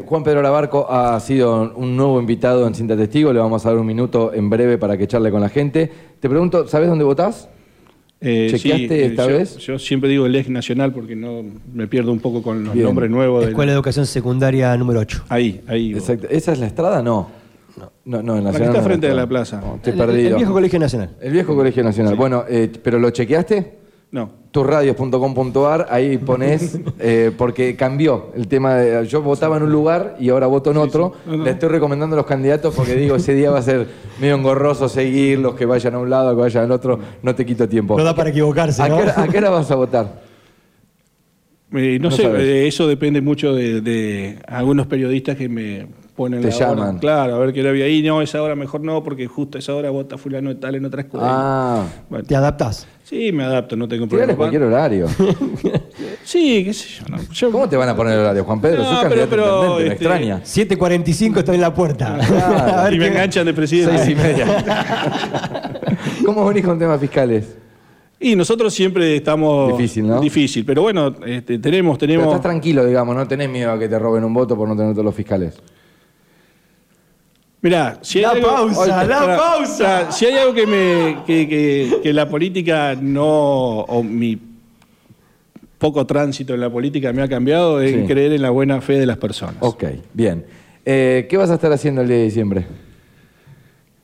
Juan 0.07 0.25
Pedro 0.25 0.41
Labarco 0.41 0.91
ha 0.91 1.21
sido 1.21 1.75
un 1.77 1.95
nuevo 1.95 2.19
invitado 2.19 2.67
en 2.67 2.75
Cinta 2.75 2.97
Testigo, 2.97 3.35
le 3.35 3.39
vamos 3.39 3.67
a 3.67 3.69
dar 3.69 3.79
un 3.79 3.87
minuto 3.87 4.33
en 4.33 4.49
breve 4.49 4.79
para 4.79 4.97
que 4.97 5.07
charle 5.07 5.31
con 5.31 5.43
la 5.43 5.51
gente. 5.51 5.93
Te 6.21 6.31
pregunto, 6.31 6.67
¿sabes 6.69 6.89
dónde 6.89 7.05
votás? 7.05 7.51
Eh, 8.21 8.49
¿Chequeaste 8.51 9.03
eh, 9.03 9.07
esta 9.07 9.27
vez? 9.27 9.59
Yo 9.59 9.79
siempre 9.79 10.09
digo 10.09 10.27
el 10.27 10.35
eje 10.35 10.51
nacional 10.51 10.93
porque 10.93 11.15
no 11.15 11.45
me 11.73 11.87
pierdo 11.87 12.13
un 12.13 12.21
poco 12.21 12.43
con 12.43 12.65
los 12.65 12.75
nombres 12.75 13.11
nuevos. 13.11 13.47
Escuela 13.47 13.73
de 13.73 13.77
Educación 13.77 14.07
Secundaria 14.07 14.77
número 14.77 15.01
8. 15.01 15.25
Ahí, 15.29 15.61
ahí. 15.67 15.93
Exacto. 15.93 16.27
¿Esa 16.31 16.53
es 16.53 16.59
la 16.59 16.67
estrada? 16.67 17.03
No. 17.03 17.29
No, 18.07 18.23
no, 18.23 18.39
en 18.39 18.45
la, 18.45 18.51
está 18.51 18.83
frente 18.83 19.09
de 19.09 19.15
la 19.15 19.27
plaza. 19.27 19.61
te 19.83 19.91
el, 19.91 19.97
perdido. 19.97 20.31
el, 20.31 20.37
viejo 20.37 20.53
Colegio 20.53 20.79
Nacional. 20.79 21.11
El 21.21 21.33
viejo 21.33 21.55
Colegio 21.55 21.85
Nacional. 21.85 22.15
Bueno, 22.15 22.45
eh, 22.49 22.71
¿pero 22.83 22.99
lo 22.99 23.11
chequeaste? 23.11 23.86
No. 24.11 24.31
Turradios.com.ar, 24.51 25.89
ahí 25.91 26.17
pones, 26.17 26.79
eh, 26.99 27.33
porque 27.37 27.77
cambió 27.77 28.33
el 28.35 28.49
tema 28.49 28.77
de. 28.77 29.07
Yo 29.07 29.21
votaba 29.21 29.59
en 29.59 29.65
un 29.65 29.73
lugar 29.73 30.17
y 30.19 30.31
ahora 30.31 30.47
voto 30.47 30.71
en 30.71 30.79
otro. 30.79 31.13
Le 31.27 31.51
estoy 31.51 31.69
recomendando 31.69 32.15
a 32.15 32.19
los 32.19 32.27
candidatos 32.27 32.75
porque 32.75 32.95
digo, 32.95 33.17
ese 33.17 33.35
día 33.35 33.51
va 33.51 33.59
a 33.59 33.63
ser 33.63 33.87
medio 34.21 34.37
engorroso 34.37 34.89
seguir, 34.89 35.41
los 35.41 35.55
que 35.55 35.67
vayan 35.67 35.95
a 35.95 35.99
un 35.99 36.09
lado, 36.09 36.35
que 36.35 36.41
vayan 36.41 36.65
al 36.65 36.71
otro, 36.71 36.99
no 37.23 37.35
te 37.35 37.45
quito 37.45 37.69
tiempo. 37.69 37.99
No 37.99 38.05
da 38.05 38.15
para 38.15 38.31
equivocarse. 38.31 38.83
¿A, 38.83 38.89
¿no? 38.89 38.99
¿a 38.99 39.29
qué 39.29 39.39
hora 39.39 39.51
vas 39.51 39.71
a 39.71 39.75
votar? 39.75 40.27
Eh, 41.73 41.99
no, 42.01 42.13
sé, 42.13 42.25
eh, 42.25 42.69
eso 42.69 42.87
depende 42.87 43.21
mucho 43.21 43.53
de, 43.53 44.39
algunos 44.47 44.87
periodistas 44.87 45.37
que 45.37 45.49
me 45.49 45.89
ponen 46.17 46.41
Te 46.41 46.51
llaman. 46.51 46.99
Claro, 46.99 47.37
a 47.37 47.39
ver 47.39 47.53
qué 47.53 47.63
le 47.63 47.69
había 47.69 47.85
ahí. 47.85 48.03
No, 48.03 48.23
esa 48.23 48.43
hora 48.43 48.57
mejor 48.57 48.81
no, 48.81 49.03
porque 49.05 49.27
justo 49.27 49.59
esa 49.59 49.75
hora 49.75 49.91
vota 49.91 50.19
fulano 50.19 50.49
de 50.49 50.57
tal 50.57 50.75
en 50.75 50.85
otra 50.87 51.03
escuela. 51.03 51.27
Ah. 51.29 51.85
¿Te 52.27 52.35
adaptas? 52.35 52.87
Sí, 53.05 53.31
me 53.31 53.45
adapto, 53.45 53.77
no 53.77 53.87
tengo 53.87 54.09
problema. 54.09 54.27
Tienes 54.27 54.37
cualquier 54.37 54.63
horario. 54.65 55.07
sí, 56.25 56.65
qué 56.65 56.73
sé 56.73 57.05
yo, 57.33 57.53
¿Cómo 57.53 57.69
te 57.69 57.77
van 57.77 57.89
a 57.89 57.95
poner 57.95 58.15
el 58.15 58.21
horario, 58.21 58.43
Juan 58.43 58.61
Pedro? 58.61 58.83
No, 58.83 59.01
pero, 59.09 59.27
pero, 59.31 59.77
me 59.77 59.83
este, 59.83 59.93
extraña. 59.93 60.43
7.45 60.43 61.39
estoy 61.39 61.55
en 61.55 61.61
la 61.61 61.73
puerta. 61.73 62.19
y 62.93 62.99
me 62.99 63.07
enganchan 63.07 63.47
de 63.47 63.55
presidente. 63.55 63.99
Seis 63.99 64.11
y 64.11 64.15
media. 64.21 64.47
¿Cómo 66.25 66.45
venís 66.47 66.65
con 66.65 66.79
temas 66.79 67.01
fiscales? 67.01 67.57
Y 68.19 68.35
nosotros 68.35 68.73
siempre 68.73 69.17
estamos... 69.17 69.77
Difícil, 69.77 70.09
¿no? 70.09 70.21
Difícil, 70.21 70.65
pero 70.65 70.83
bueno, 70.83 71.15
este, 71.25 71.59
tenemos... 71.59 71.99
tenemos... 71.99 72.25
Pero 72.25 72.37
estás 72.37 72.51
tranquilo, 72.51 72.85
digamos, 72.85 73.15
no 73.15 73.29
tenés 73.29 73.49
miedo 73.51 73.71
a 73.71 73.79
que 73.79 73.89
te 73.89 73.99
roben 73.99 74.25
un 74.25 74.33
voto 74.33 74.57
por 74.57 74.67
no 74.67 74.75
tener 74.75 74.93
todos 74.93 75.05
los 75.05 75.15
fiscales. 75.15 75.55
Mirá, 77.63 77.99
si 78.03 78.19
hay 78.19 78.25
la 78.25 78.31
algo, 78.31 78.47
pausa, 78.49 79.05
la 79.05 79.37
pausa. 79.37 80.13
si 80.13 80.27
hay 80.27 80.35
algo 80.35 80.55
que, 80.55 80.67
me, 80.67 81.25
que, 81.27 82.01
que, 82.03 82.13
la 82.13 82.29
política 82.29 82.95
no, 83.01 83.81
o 83.81 84.03
mi 84.03 84.39
poco 85.79 86.07
tránsito 86.07 86.55
en 86.55 86.61
la 86.61 86.71
política 86.71 87.13
me 87.13 87.23
ha 87.23 87.29
cambiado, 87.29 87.81
es 87.81 88.07
creer 88.07 88.33
en 88.33 88.43
la 88.43 88.51
buena 88.51 88.81
fe 88.81 88.95
de 88.99 89.07
las 89.07 89.17
personas. 89.17 89.57
Ok, 89.61 89.85
bien. 90.13 90.45
Eh, 90.85 91.27
¿Qué 91.29 91.37
vas 91.37 91.51
a 91.51 91.55
estar 91.55 91.73
haciendo 91.73 92.03
el 92.03 92.09
día 92.09 92.19
de 92.19 92.25
diciembre? 92.25 92.67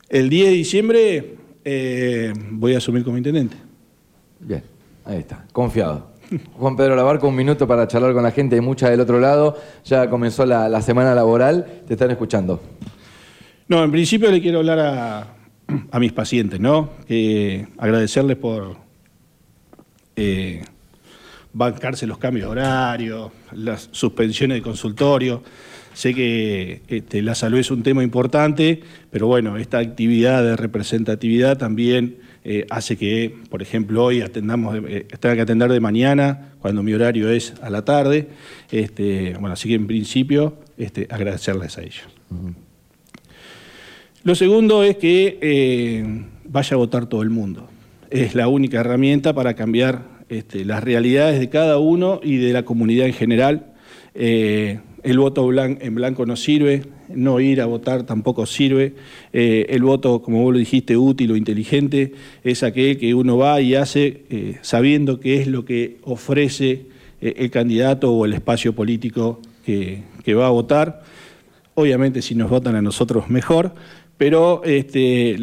El 0.09 0.29
10 0.29 0.47
de 0.47 0.53
diciembre 0.53 1.35
eh, 1.65 2.33
voy 2.51 2.75
a 2.75 2.79
asumir 2.79 3.05
como 3.05 3.17
intendente. 3.17 3.57
Bien, 4.41 4.63
ahí 5.05 5.19
está, 5.19 5.45
confiado. 5.53 6.11
Juan 6.59 6.77
Pedro 6.77 6.97
Labarco, 6.97 7.29
un 7.29 7.37
minuto 7.37 7.67
para 7.67 7.87
charlar 7.87 8.13
con 8.13 8.23
la 8.23 8.31
gente, 8.31 8.57
hay 8.57 8.61
mucha 8.61 8.91
del 8.91 9.01
otro 9.01 9.21
lado, 9.21 9.57
ya 9.85 10.11
comenzó 10.11 10.45
la, 10.45 10.83
semana 10.83 11.15
laboral, 11.15 11.83
te 11.87 11.95
están 11.95 12.11
escuchando. 12.11 12.61
No, 13.69 13.83
en 13.83 13.91
principio 13.91 14.31
le 14.31 14.41
quiero 14.41 14.59
hablar 14.59 14.79
a, 14.79 15.99
mis 15.99 16.13
pacientes, 16.13 16.61
¿no? 16.61 16.91
Agradecerles 17.79 18.37
por 18.37 18.77
eh, 20.17 20.63
bancarse 21.53 22.07
los 22.07 22.19
cambios 22.19 22.47
de 22.47 22.51
horario, 22.51 23.33
las 23.53 23.89
suspensiones 23.93 24.59
de 24.59 24.63
consultorio. 24.63 25.43
Sé 25.95 26.15
que 26.15 26.83
este, 26.89 27.21
la 27.23 27.35
salud 27.35 27.59
es 27.59 27.71
un 27.71 27.83
tema 27.83 28.03
importante, 28.03 28.81
pero 29.11 29.27
bueno, 29.27 29.59
esta 29.59 29.79
actividad 29.79 30.43
de 30.43 30.57
representatividad 30.57 31.59
también 31.59 32.17
eh, 32.45 32.67
hace 32.71 32.97
que, 32.97 33.35
por 33.51 33.63
ejemplo, 33.63 34.05
hoy 34.05 34.23
atendamos, 34.23 34.77
eh, 34.89 35.07
tenga 35.21 35.37
que 35.37 35.43
atender 35.43 35.71
de 35.71 35.81
mañana, 35.81 36.55
cuando 36.61 36.83
mi 36.83 36.95
horario 36.95 37.31
es 37.31 37.55
a 37.63 37.69
la 37.69 37.85
tarde. 37.85 38.29
Este, 38.71 39.35
bueno, 39.35 39.53
así 39.53 39.69
que 39.69 39.75
en 39.75 39.87
principio 39.87 40.57
este, 40.79 41.07
agradecerles 41.11 41.77
a 41.77 41.83
ellos. 41.83 42.09
Lo 44.25 44.35
segundo 44.35 44.85
es 44.85 44.97
que 44.97 45.39
eh, 45.41 46.25
vaya 46.45 46.75
a 46.75 46.79
votar 46.79 47.07
todo 47.07 47.23
el 47.23 47.31
mundo. 47.31 47.69
Es 48.11 48.35
la 48.35 48.49
única 48.49 48.81
herramienta 48.81 49.35
para 49.35 49.55
cambiar 49.55 50.05
este, 50.29 50.65
las 50.65 50.83
realidades 50.85 51.41
de 51.41 51.49
cada 51.49 51.79
uno 51.79 52.21
y 52.23 52.37
de 52.37 52.53
la 52.53 52.65
comunidad 52.65 53.07
en 53.07 53.15
general. 53.15 53.67
el 54.15 55.19
voto 55.19 55.51
en 55.53 55.95
blanco 55.95 56.27
no 56.27 56.37
sirve, 56.37 56.83
no 57.15 57.41
ir 57.41 57.61
a 57.61 57.67
votar 57.67 58.05
tampoco 58.05 58.47
sirve. 58.47 58.95
Eh, 59.33 59.67
el 59.71 59.83
voto, 59.83 60.23
como 60.23 60.43
vos 60.43 60.53
lo 60.53 60.59
dijiste, 60.59 60.97
útil 60.97 61.33
o 61.33 61.37
inteligente, 61.37 62.13
es 62.45 62.63
aquel 62.63 62.99
que 62.99 63.15
uno 63.15 63.37
va 63.37 63.61
y 63.61 63.75
hace 63.75 64.25
eh, 64.31 64.59
sabiendo 64.63 65.21
qué 65.21 65.41
es 65.41 65.47
lo 65.47 65.65
que 65.65 65.99
ofrece 66.03 66.87
eh, 67.21 67.35
el 67.39 67.51
candidato 67.51 68.13
o 68.13 68.25
el 68.25 68.33
espacio 68.33 68.75
político 68.75 69.41
que, 69.65 70.03
va 70.35 70.47
a 70.47 70.51
votar. 70.51 71.03
Obviamente 71.75 72.21
si 72.21 72.35
nos 72.35 72.51
votan 72.51 72.75
a 72.75 72.83
nosotros 72.83 73.31
mejor, 73.31 73.75
pero 74.23 74.63
este, 74.63 75.35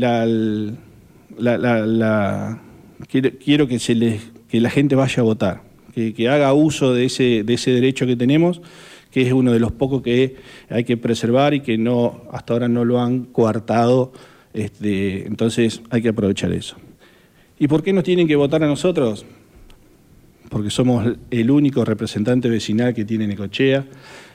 quiero, 3.44 3.68
que, 3.68 4.20
la 4.54 4.70
gente 4.70 4.96
vaya 4.96 5.20
a 5.20 5.24
votar, 5.24 5.64
que, 5.94 6.30
haga 6.30 6.54
uso 6.54 6.94
de 6.94 7.04
ese, 7.04 7.44
de 7.44 7.56
ese 7.56 7.72
derecho 7.72 8.08
que 8.08 8.16
tenemos 8.16 8.62
que 9.12 9.24
es 9.24 9.34
uno 9.34 9.52
de 9.52 9.60
los 9.60 9.74
pocos 9.74 10.02
que 10.02 10.38
hay 10.70 10.86
que 10.86 10.96
preservar 10.96 11.54
y 11.54 11.60
que 11.60 11.78
no 11.78 12.22
hasta 12.32 12.54
ahora 12.54 12.70
no 12.70 12.86
lo 12.86 13.02
han 13.02 13.26
coartado. 13.26 14.14
Este, 14.54 15.28
entonces 15.28 15.82
hay 15.90 16.02
que 16.02 16.10
aprovechar 16.10 16.54
eso. 16.54 16.78
¿Y 17.60 17.68
por 17.68 17.84
qué 17.84 17.92
nos 17.92 18.06
tienen 18.06 18.30
que 18.30 18.38
votar 18.38 18.64
a 18.64 18.68
nosotros? 18.68 19.26
Porque 20.48 20.70
somos 20.70 21.18
el 21.30 21.52
único 21.52 21.84
representante 21.84 22.48
vecinal 22.48 22.94
que 22.94 23.04
tiene 23.04 23.28
Necochea. 23.28 23.86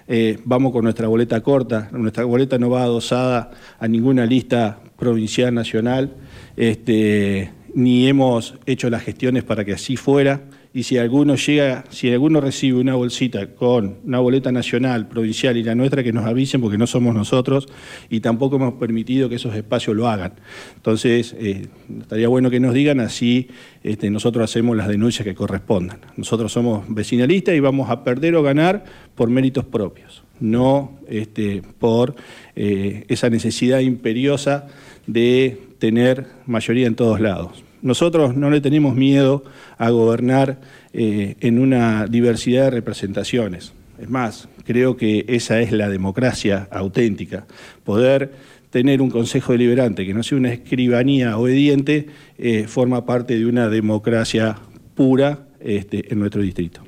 Eh, 0.07 0.38
vamos 0.45 0.73
con 0.73 0.85
nuestra 0.85 1.09
boleta 1.09 1.40
corta, 1.40 1.88
nuestra 1.93 2.25
boleta 2.25 2.59
no 2.59 2.69
va 2.69 2.83
adosada 2.83 3.51
a 3.79 3.89
ninguna 3.89 4.26
lista 4.26 4.78
provincial, 4.99 5.55
nacional, 5.55 6.12
este, 6.57 7.53
ni 7.74 8.07
hemos 8.07 8.55
hecho 8.66 8.91
las 8.91 9.03
gestiones 9.03 9.45
para 9.45 9.64
que 9.64 9.72
así 9.72 9.97
fuera 9.97 10.43
y 10.77 10.83
si 10.83 10.99
alguno 10.99 11.37
llega, 11.37 11.85
si 11.91 12.11
alguno 12.11 12.41
recibe 12.41 12.81
una 12.81 12.97
bolsita 12.97 13.47
con 13.55 13.99
una 14.05 14.18
boleta 14.18 14.51
nacional, 14.51 15.07
provincial 15.07 15.57
y 15.57 15.62
la 15.62 15.77
nuestra, 15.77 16.03
que 16.03 16.12
nos 16.12 16.27
avisen 16.27 16.61
porque 16.61 16.77
no 16.77 16.89
somos 16.89 17.14
nosotros 17.14 17.68
y 18.11 18.18
tampoco 18.18 18.57
hemos 18.57 18.75
permitido 18.75 19.29
que 19.29 19.37
esos 19.37 19.55
espacios 19.55 19.95
lo 19.95 20.09
hagan. 20.09 20.33
Entonces, 20.75 21.37
eh, 21.39 21.68
estaría 22.01 22.27
bueno 22.27 22.51
que 22.51 22.59
nos 22.59 22.75
digan, 22.75 22.99
así 22.99 23.51
este, 23.85 24.11
nosotros 24.11 24.51
hacemos 24.51 24.77
las 24.77 24.89
denuncias 24.89 25.25
que 25.25 25.37
correspondan. 25.37 26.01
Nosotros 26.16 26.51
somos 26.51 26.85
vecinalistas 26.89 27.55
y 27.55 27.61
vamos 27.61 27.89
a 27.89 28.03
perder 28.03 28.35
o 28.35 28.43
ganar 28.43 28.85
por 29.14 29.31
méritos 29.31 29.64
propios, 29.64 30.25
no 30.41 30.99
este, 31.07 31.62
por 31.79 32.16
eh, 32.57 33.05
esa 33.07 33.31
necesidad 33.31 33.79
imperiosa 33.79 34.66
de 35.07 35.57
tener 35.79 36.27
mayoría 36.47 36.89
en 36.89 36.97
todos 36.97 37.20
lados. 37.20 37.62
Nosotros 37.85 38.35
no 38.35 38.49
le 38.49 38.62
tenemos 38.62 38.97
miedo 38.97 39.45
a 39.76 39.91
gobernar 39.91 40.57
eh, 40.95 41.37
en 41.41 41.59
una 41.59 42.07
diversidad 42.07 42.64
de 42.64 42.70
representaciones. 42.70 43.74
Es 43.99 44.09
más, 44.09 44.49
creo 44.64 44.97
que 44.97 45.26
esa 45.28 45.61
es 45.61 45.70
la 45.70 45.91
democracia 45.91 46.66
auténtica, 46.70 47.45
poder 47.85 48.32
tener 48.70 49.03
un 49.03 49.11
consejo 49.11 49.53
deliberante 49.53 50.07
que 50.07 50.14
no 50.14 50.22
sea 50.22 50.39
una 50.39 50.55
escribanía 50.55 51.37
obediente, 51.37 52.07
eh, 52.39 52.64
forma 52.66 53.05
parte 53.05 53.39
de 53.39 53.45
una 53.45 53.68
democracia 53.68 54.57
pura 54.95 55.41
este, 55.61 56.11
en 56.11 56.20
nuestro 56.20 56.41
distrito. 56.41 56.80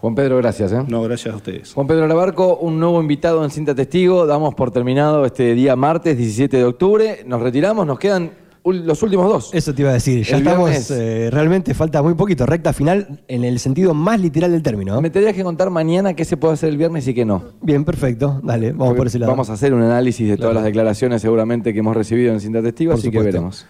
Juan 0.00 0.14
Pedro, 0.14 0.36
gracias. 0.36 0.70
¿eh? 0.72 0.84
No, 0.86 1.00
gracias 1.02 1.32
a 1.32 1.36
ustedes. 1.38 1.72
Juan 1.72 1.86
Pedro 1.86 2.06
Labarco, 2.06 2.58
un 2.58 2.78
nuevo 2.78 3.00
invitado 3.00 3.42
en 3.42 3.50
Cinta 3.50 3.74
Testigo. 3.74 4.26
Damos 4.26 4.54
por 4.54 4.70
terminado 4.70 5.24
este 5.24 5.54
día 5.54 5.76
martes 5.76 6.18
17 6.18 6.58
de 6.58 6.64
octubre. 6.64 7.22
Nos 7.24 7.40
retiramos, 7.40 7.86
nos 7.86 7.98
quedan 7.98 8.41
los 8.64 9.02
últimos 9.02 9.28
dos. 9.28 9.50
Eso 9.52 9.74
te 9.74 9.82
iba 9.82 9.90
a 9.90 9.94
decir, 9.94 10.24
ya 10.24 10.36
El 10.36 10.42
estamos, 10.46 10.90
eh, 10.90 11.28
realmente 11.30 11.74
falta 11.74 12.02
muy 12.02 12.14
poquito, 12.14 12.46
recta 12.46 12.72
final 12.72 13.22
en 13.28 13.44
el 13.44 13.58
sentido 13.58 13.92
más 13.94 14.20
literal 14.20 14.52
del 14.52 14.62
término. 14.62 14.94
¿no? 14.94 15.00
Me 15.00 15.10
tendrías 15.10 15.34
que 15.34 15.42
contar 15.42 15.70
mañana 15.70 16.14
qué 16.14 16.24
se 16.24 16.36
puede 16.36 16.54
hacer 16.54 16.68
el 16.70 16.76
viernes 16.76 17.06
y 17.08 17.14
qué 17.14 17.24
no. 17.24 17.42
Bien, 17.60 17.84
perfecto, 17.84 18.40
dale, 18.42 18.72
vamos 18.72 18.88
Porque 18.88 18.98
por 18.98 19.06
ese 19.08 19.18
lado. 19.18 19.32
Vamos 19.32 19.50
a 19.50 19.54
hacer 19.54 19.74
un 19.74 19.82
análisis 19.82 20.28
de 20.28 20.36
todas 20.36 20.50
Claro. 20.50 20.54
las 20.54 20.64
declaraciones 20.64 21.22
seguramente 21.22 21.72
que 21.72 21.78
hemos 21.80 21.96
recibido 21.96 22.32
en 22.32 22.40
Cinta 22.40 22.62
Testigo, 22.62 22.92
Por 22.92 23.00
así 23.00 23.10
que 23.10 23.18
veremos. 23.20 23.66